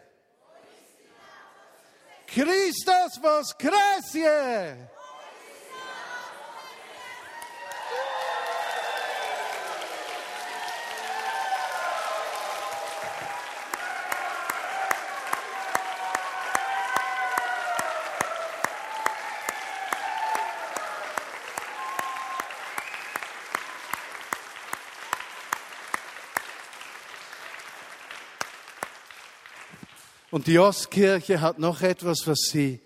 Christus 2.27 3.19
was 3.21 3.57
Gräsie. 3.57 4.87
Und 30.31 30.47
die 30.47 30.59
Ostkirche 30.59 31.41
hat 31.41 31.59
noch 31.59 31.81
etwas, 31.81 32.25
was 32.25 32.39
sie 32.49 32.79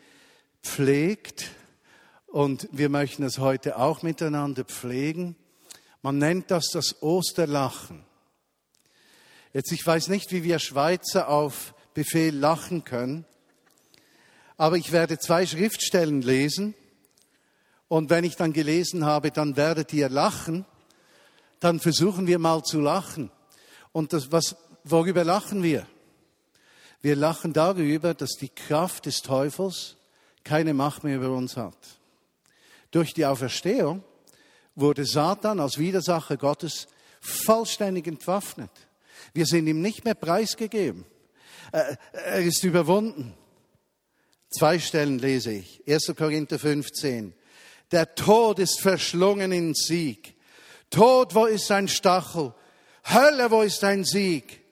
pflegt. 0.63 1.51
Und 2.25 2.67
wir 2.71 2.89
möchten 2.89 3.21
es 3.21 3.37
heute 3.37 3.77
auch 3.77 4.01
miteinander 4.01 4.63
pflegen. 4.63 5.35
Man 6.01 6.17
nennt 6.17 6.49
das 6.49 6.69
das 6.73 7.03
Osterlachen. 7.03 8.03
Jetzt, 9.53 9.71
ich 9.71 9.85
weiß 9.85 10.07
nicht, 10.07 10.31
wie 10.31 10.43
wir 10.43 10.57
Schweizer 10.57 11.29
auf 11.29 11.75
Befehl 11.93 12.35
lachen 12.35 12.83
können, 12.83 13.25
aber 14.57 14.77
ich 14.77 14.91
werde 14.91 15.19
zwei 15.19 15.45
Schriftstellen 15.45 16.23
lesen. 16.23 16.73
Und 17.87 18.09
wenn 18.09 18.23
ich 18.23 18.35
dann 18.35 18.53
gelesen 18.53 19.05
habe, 19.05 19.29
dann 19.29 19.55
werdet 19.55 19.93
ihr 19.93 20.09
lachen. 20.09 20.65
Dann 21.59 21.79
versuchen 21.79 22.25
wir 22.25 22.39
mal 22.39 22.63
zu 22.63 22.79
lachen. 22.79 23.29
Und 23.91 24.13
das, 24.13 24.31
was, 24.31 24.55
worüber 24.83 25.23
lachen 25.23 25.61
wir? 25.61 25.85
Wir 27.05 27.15
lachen 27.15 27.53
darüber, 27.53 28.15
dass 28.15 28.31
die 28.31 28.49
Kraft 28.49 29.05
des 29.05 29.21
Teufels 29.21 29.95
keine 30.43 30.73
Macht 30.73 31.03
mehr 31.03 31.17
über 31.17 31.29
uns 31.29 31.55
hat. 31.55 31.77
Durch 32.89 33.13
die 33.13 33.27
Auferstehung 33.27 34.03
wurde 34.73 35.05
Satan 35.05 35.59
als 35.59 35.77
Widersacher 35.77 36.35
Gottes 36.35 36.87
vollständig 37.21 38.07
entwaffnet. 38.07 38.71
Wir 39.35 39.45
sind 39.45 39.67
ihm 39.67 39.83
nicht 39.83 40.03
mehr 40.03 40.15
preisgegeben. 40.15 41.05
Er 41.71 42.39
ist 42.39 42.63
überwunden. 42.63 43.35
Zwei 44.49 44.79
Stellen 44.79 45.19
lese 45.19 45.51
ich. 45.51 45.83
1. 45.87 46.11
Korinther 46.17 46.57
15. 46.57 47.35
Der 47.91 48.15
Tod 48.15 48.57
ist 48.57 48.81
verschlungen 48.81 49.51
in 49.51 49.75
Sieg. 49.75 50.33
Tod, 50.89 51.35
wo 51.35 51.45
ist 51.45 51.69
dein 51.69 51.87
Stachel? 51.87 52.55
Hölle, 53.03 53.51
wo 53.51 53.61
ist 53.61 53.83
dein 53.83 54.05
Sieg? 54.05 54.64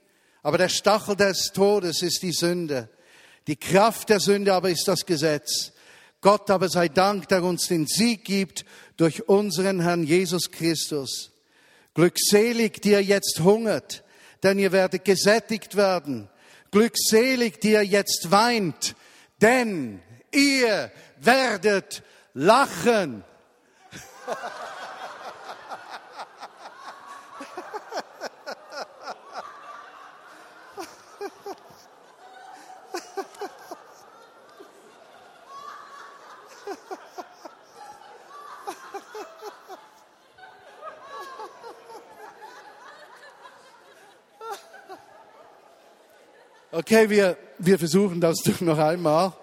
Aber 0.43 0.57
der 0.57 0.69
Stachel 0.69 1.15
des 1.15 1.51
Todes 1.53 2.01
ist 2.01 2.21
die 2.21 2.33
Sünde. 2.33 2.89
Die 3.47 3.55
Kraft 3.55 4.09
der 4.09 4.19
Sünde 4.19 4.53
aber 4.53 4.69
ist 4.69 4.87
das 4.87 5.05
Gesetz. 5.05 5.71
Gott 6.21 6.49
aber 6.49 6.69
sei 6.69 6.89
Dank, 6.89 7.27
der 7.29 7.43
uns 7.43 7.67
den 7.67 7.87
Sieg 7.87 8.23
gibt 8.23 8.65
durch 8.97 9.27
unseren 9.27 9.81
Herrn 9.81 10.03
Jesus 10.03 10.51
Christus. 10.51 11.31
Glückselig, 11.93 12.81
die 12.81 12.91
ihr 12.91 13.03
jetzt 13.03 13.39
hungert, 13.41 14.03
denn 14.41 14.59
ihr 14.59 14.71
werdet 14.71 15.05
gesättigt 15.05 15.75
werden. 15.75 16.29
Glückselig, 16.71 17.59
die 17.59 17.71
ihr 17.71 17.83
jetzt 17.83 18.31
weint, 18.31 18.95
denn 19.41 20.01
ihr 20.31 20.91
werdet 21.19 22.03
lachen. 22.33 23.23
Okay, 46.75 47.07
wir, 47.07 47.37
wir 47.59 47.77
versuchen 47.77 48.19
das 48.19 48.37
noch 48.61 48.79
einmal. 48.79 49.33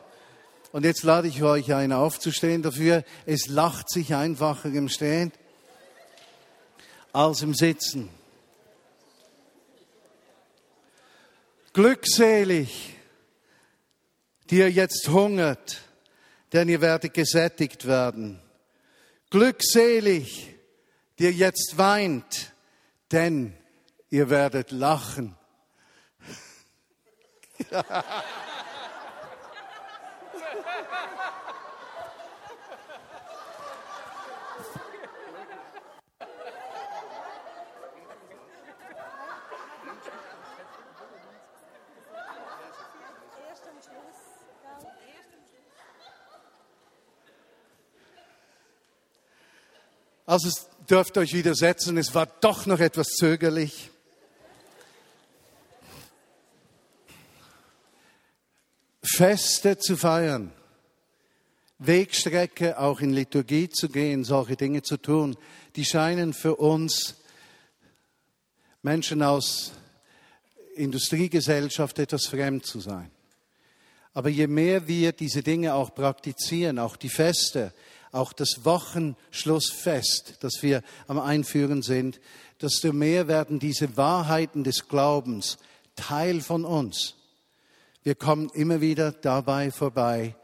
Und 0.72 0.84
jetzt 0.84 1.04
lade 1.04 1.28
ich 1.28 1.44
euch 1.44 1.72
ein, 1.72 1.92
aufzustehen 1.92 2.60
dafür. 2.60 3.04
Es 3.24 3.46
lacht 3.46 3.88
sich 3.88 4.16
einfacher 4.16 4.68
im 4.68 4.88
Stehen 4.88 5.30
als 7.12 7.42
im 7.42 7.54
Sitzen. 7.54 8.08
Glückselig, 11.72 12.96
die 14.50 14.56
ihr 14.56 14.70
jetzt 14.72 15.08
hungert, 15.08 15.82
denn 16.52 16.68
ihr 16.68 16.80
werdet 16.80 17.14
gesättigt 17.14 17.86
werden. 17.86 18.42
Glückselig, 19.30 20.52
die 21.20 21.26
ihr 21.26 21.32
jetzt 21.32 21.78
weint, 21.78 22.52
denn 23.12 23.52
ihr 24.08 24.30
werdet 24.30 24.72
lachen. 24.72 25.36
Also 50.30 50.48
dürft 50.88 51.18
euch 51.18 51.32
widersetzen, 51.32 51.98
es 51.98 52.14
war 52.14 52.26
doch 52.40 52.64
noch 52.64 52.78
etwas 52.78 53.08
zögerlich. 53.18 53.90
Feste 59.20 59.76
zu 59.76 59.98
feiern, 59.98 60.50
Wegstrecke 61.76 62.78
auch 62.78 63.00
in 63.00 63.12
Liturgie 63.12 63.68
zu 63.68 63.90
gehen, 63.90 64.24
solche 64.24 64.56
Dinge 64.56 64.80
zu 64.80 64.96
tun, 64.96 65.36
die 65.76 65.84
scheinen 65.84 66.32
für 66.32 66.56
uns 66.56 67.16
Menschen 68.80 69.22
aus 69.22 69.72
Industriegesellschaft 70.74 71.98
etwas 71.98 72.28
fremd 72.28 72.64
zu 72.64 72.80
sein. 72.80 73.10
Aber 74.14 74.30
je 74.30 74.46
mehr 74.46 74.88
wir 74.88 75.12
diese 75.12 75.42
Dinge 75.42 75.74
auch 75.74 75.94
praktizieren, 75.94 76.78
auch 76.78 76.96
die 76.96 77.10
Feste, 77.10 77.74
auch 78.12 78.32
das 78.32 78.64
Wochenschlussfest, 78.64 80.38
das 80.40 80.62
wir 80.62 80.82
am 81.08 81.18
Einführen 81.18 81.82
sind, 81.82 82.22
desto 82.62 82.94
mehr 82.94 83.28
werden 83.28 83.58
diese 83.58 83.98
Wahrheiten 83.98 84.64
des 84.64 84.88
Glaubens 84.88 85.58
Teil 85.94 86.40
von 86.40 86.64
uns. 86.64 87.19
Wir 88.02 88.14
kommen 88.14 88.48
immer 88.54 88.80
wieder 88.80 89.12
dabei 89.12 89.70
vorbei, 89.70 90.34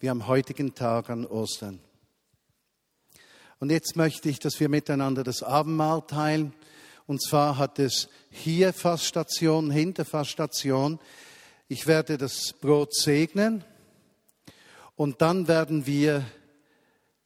wie 0.00 0.10
am 0.10 0.26
heutigen 0.26 0.74
Tag 0.74 1.08
an 1.08 1.24
Ostern. 1.24 1.80
Und 3.58 3.70
jetzt 3.70 3.96
möchte 3.96 4.28
ich, 4.28 4.38
dass 4.38 4.60
wir 4.60 4.68
miteinander 4.68 5.24
das 5.24 5.42
Abendmahl 5.42 6.02
teilen. 6.06 6.52
Und 7.06 7.22
zwar 7.22 7.56
hat 7.56 7.78
es 7.78 8.10
hier 8.28 8.74
Faststation, 8.74 9.70
hinter 9.70 10.04
Faststation. 10.04 10.98
Ich 11.68 11.86
werde 11.86 12.18
das 12.18 12.52
Brot 12.52 12.94
segnen 12.94 13.64
Und 14.94 15.22
dann 15.22 15.48
werden 15.48 15.86
wir 15.86 16.22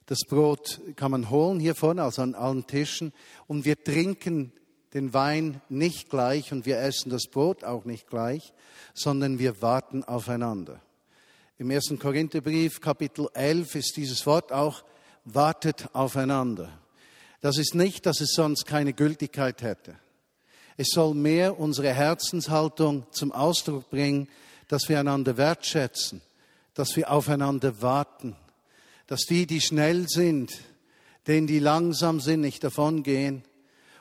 das 0.07 0.21
Brot 0.21 0.81
kann 0.95 1.11
man 1.11 1.31
holen 1.31 1.59
hier 1.59 1.75
vorne, 1.75 2.05
also 2.05 2.23
an 2.23 2.37
allen 2.37 2.65
Tischen. 2.65 3.13
Und 3.49 3.65
wir 3.65 3.83
trinken 3.83 4.53
den 4.95 5.15
Wein 5.15 5.61
nicht 5.69 6.11
gleich 6.11 6.53
und 6.53 6.67
wir 6.67 6.79
essen 6.79 7.11
das 7.11 7.27
Brot 7.27 7.65
auch 7.65 7.85
nicht 7.85 8.09
gleich, 8.09 8.53
sondern 8.93 9.39
wir 9.39 9.63
warten 9.63 10.05
aufeinander. 10.05 10.81
Im 11.59 11.71
ersten 11.71 11.99
Korintherbrief, 11.99 12.81
Kapitel 12.81 13.29
11, 13.35 13.75
ist 13.77 13.97
dieses 13.97 14.27
Wort 14.27 14.51
auch, 14.53 14.83
wartet 15.25 15.89
aufeinander. 15.93 16.71
Das 17.41 17.59
ist 17.59 17.75
nicht, 17.75 18.07
dass 18.07 18.21
es 18.21 18.33
sonst 18.35 18.67
keine 18.67 18.93
Gültigkeit 18.93 19.63
hätte. 19.63 19.95
Es 20.77 20.89
soll 20.93 21.15
mehr 21.15 21.61
unsere 21.61 21.93
Herzenshaltung 21.93 23.07
zum 23.11 23.33
Ausdruck 23.33 23.91
bringen, 23.91 24.29
dass 24.69 24.89
wir 24.89 24.99
einander 24.99 25.37
wertschätzen, 25.37 26.23
dass 26.75 26.97
wir 26.97 27.11
aufeinander 27.11 27.83
warten, 27.83 28.37
dass 29.07 29.21
die, 29.23 29.47
die 29.47 29.61
schnell 29.61 30.09
sind, 30.09 30.53
denen, 31.27 31.47
die 31.47 31.59
langsam 31.59 32.21
sind, 32.21 32.41
nicht 32.41 32.65
davongehen 32.65 33.45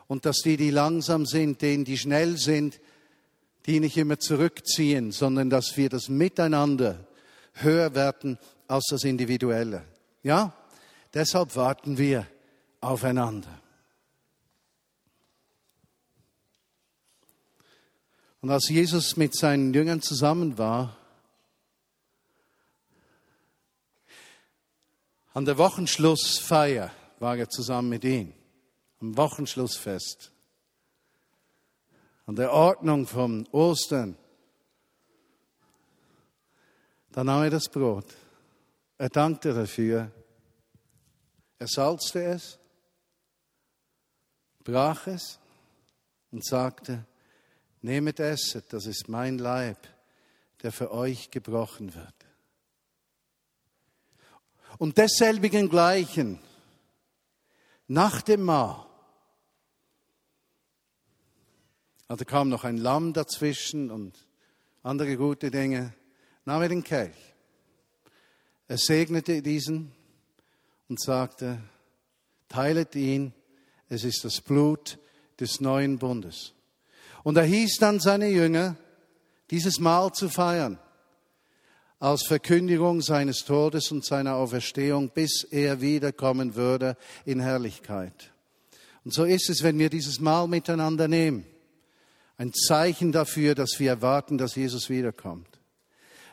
und 0.10 0.26
dass 0.26 0.40
die, 0.40 0.58
die 0.58 0.72
langsam 0.72 1.26
sind, 1.26 1.62
denen, 1.62 1.86
die 1.86 1.98
schnell 1.98 2.38
sind, 2.38 2.82
die 3.66 3.80
nicht 3.80 3.96
immer 3.96 4.20
zurückziehen, 4.20 5.14
sondern 5.14 5.50
dass 5.50 5.78
wir 5.78 5.88
das 5.88 6.10
Miteinander 6.10 7.08
höher 7.54 7.96
werden 7.96 8.38
als 8.68 8.88
das 8.90 9.06
Individuelle. 9.06 9.86
Ja? 10.22 10.54
Deshalb 11.14 11.56
warten 11.56 11.98
wir 11.98 12.28
aufeinander. 12.82 13.62
Und 18.42 18.50
als 18.50 18.68
Jesus 18.68 19.16
mit 19.16 19.34
seinen 19.34 19.74
Jüngern 19.74 20.02
zusammen 20.02 20.58
war, 20.58 21.00
An 25.32 25.46
der 25.46 25.58
Wochenschlussfeier 25.58 26.92
war 27.20 27.38
er 27.38 27.50
zusammen 27.50 27.88
mit 27.88 28.04
ihnen, 28.04 28.34
am 29.00 29.16
Wochenschlussfest, 29.16 30.32
an 32.26 32.36
der 32.36 32.52
Ordnung 32.52 33.08
von 33.08 33.48
Ostern. 33.52 34.18
Da 37.12 37.24
nahm 37.24 37.44
er 37.44 37.50
das 37.50 37.70
Brot, 37.70 38.06
er 38.98 39.10
dankte 39.10 39.54
dafür, 39.54 40.12
er 41.58 41.68
salzte 41.68 42.24
es, 42.24 42.60
brach 44.64 45.08
es 45.08 45.40
und 46.32 46.46
sagte, 46.46 47.06
nehmet 47.82 48.20
esset, 48.20 48.72
das 48.72 48.86
ist 48.86 49.08
mein 49.08 49.38
Leib, 49.38 49.78
der 50.62 50.72
für 50.72 50.92
euch 50.92 51.32
gebrochen 51.32 51.96
wird. 51.96 52.14
Und 54.78 54.98
desselbigen 54.98 55.70
gleichen, 55.70 56.40
nach 57.88 58.22
dem 58.22 58.44
Mahl, 58.44 58.89
also 62.10 62.26
kam 62.26 62.50
noch 62.50 62.64
ein 62.64 62.78
Lamm 62.78 63.14
dazwischen 63.14 63.92
und 63.92 64.28
andere 64.82 65.16
gute 65.16 65.52
Dinge, 65.52 65.94
nahm 66.44 66.62
er 66.64 66.70
den 66.70 66.84
Kelch. 66.84 67.16
Er 68.68 68.78
segnete 68.78 69.42
diesen 69.42 69.92
und 70.90 71.00
sagte, 71.00 71.60
teilet 72.50 72.96
ihn, 72.96 73.32
es 73.90 74.04
ist 74.04 74.26
das 74.26 74.42
Blut 74.42 74.98
des 75.40 75.62
neuen 75.62 76.00
Bundes. 76.00 76.54
Und 77.24 77.38
er 77.38 77.44
hieß 77.44 77.78
dann 77.80 78.00
seine 78.00 78.30
Jünger, 78.30 78.76
dieses 79.52 79.80
Mahl 79.80 80.12
zu 80.12 80.30
feiern 80.30 80.80
als 82.00 82.26
Verkündigung 82.26 83.02
seines 83.02 83.44
Todes 83.46 83.92
und 83.92 84.06
seiner 84.06 84.36
Auferstehung, 84.36 85.10
bis 85.10 85.44
er 85.44 85.82
wiederkommen 85.82 86.56
würde 86.56 86.96
in 87.26 87.40
Herrlichkeit. 87.40 88.32
Und 89.04 89.14
so 89.14 89.26
ist 89.26 89.50
es, 89.50 89.64
wenn 89.64 89.78
wir 89.78 89.90
dieses 89.90 90.20
Mahl 90.20 90.48
miteinander 90.48 91.08
nehmen. 91.08 91.46
Ein 92.40 92.54
Zeichen 92.54 93.12
dafür, 93.12 93.54
dass 93.54 93.80
wir 93.80 93.90
erwarten, 93.90 94.38
dass 94.38 94.56
Jesus 94.56 94.90
wiederkommt. 94.90 95.60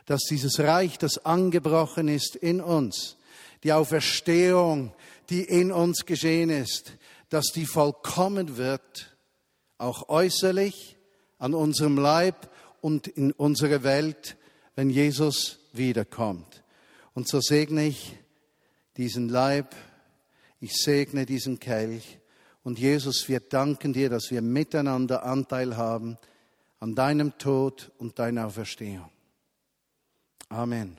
Dass 0.05 0.23
dieses 0.23 0.61
Reich, 0.61 0.99
das 0.99 1.27
angebrochen 1.27 2.07
ist 2.07 2.37
in 2.37 2.61
uns, 2.61 3.17
die 3.65 3.73
Auferstehung, 3.73 4.95
die 5.31 5.43
in 5.43 5.73
uns 5.73 6.07
geschehen 6.07 6.49
ist, 6.49 6.93
dass 7.29 7.47
die 7.47 7.67
vollkommen 7.67 8.57
wird, 8.57 9.17
auch 9.79 10.09
äußerlich, 10.09 10.97
an 11.39 11.55
unserem 11.55 11.99
Leib 11.99 12.51
und 12.81 13.09
in 13.09 13.33
unserer 13.33 13.83
Welt, 13.83 14.37
wenn 14.77 14.91
Jesus 14.91 15.59
wiederkommt. 15.73 16.63
Und 17.15 17.29
so 17.29 17.41
segne 17.41 17.89
ich 17.89 18.17
diesen 18.97 19.29
Leib, 19.29 19.75
ich 20.61 20.77
segne 20.77 21.27
diesen 21.27 21.59
Kelch. 21.59 22.21
Und 22.67 22.81
Jesus, 22.81 23.29
wir 23.29 23.39
danken 23.39 23.93
dir, 23.93 24.11
dass 24.11 24.33
wir 24.33 24.43
miteinander 24.43 25.23
Anteil 25.23 25.77
haben 25.77 26.17
an 26.81 26.97
deinem 26.97 27.39
Tod 27.39 27.93
und 27.97 28.19
deiner 28.19 28.49
Auferstehung. 28.49 29.09
Amen. 30.49 30.97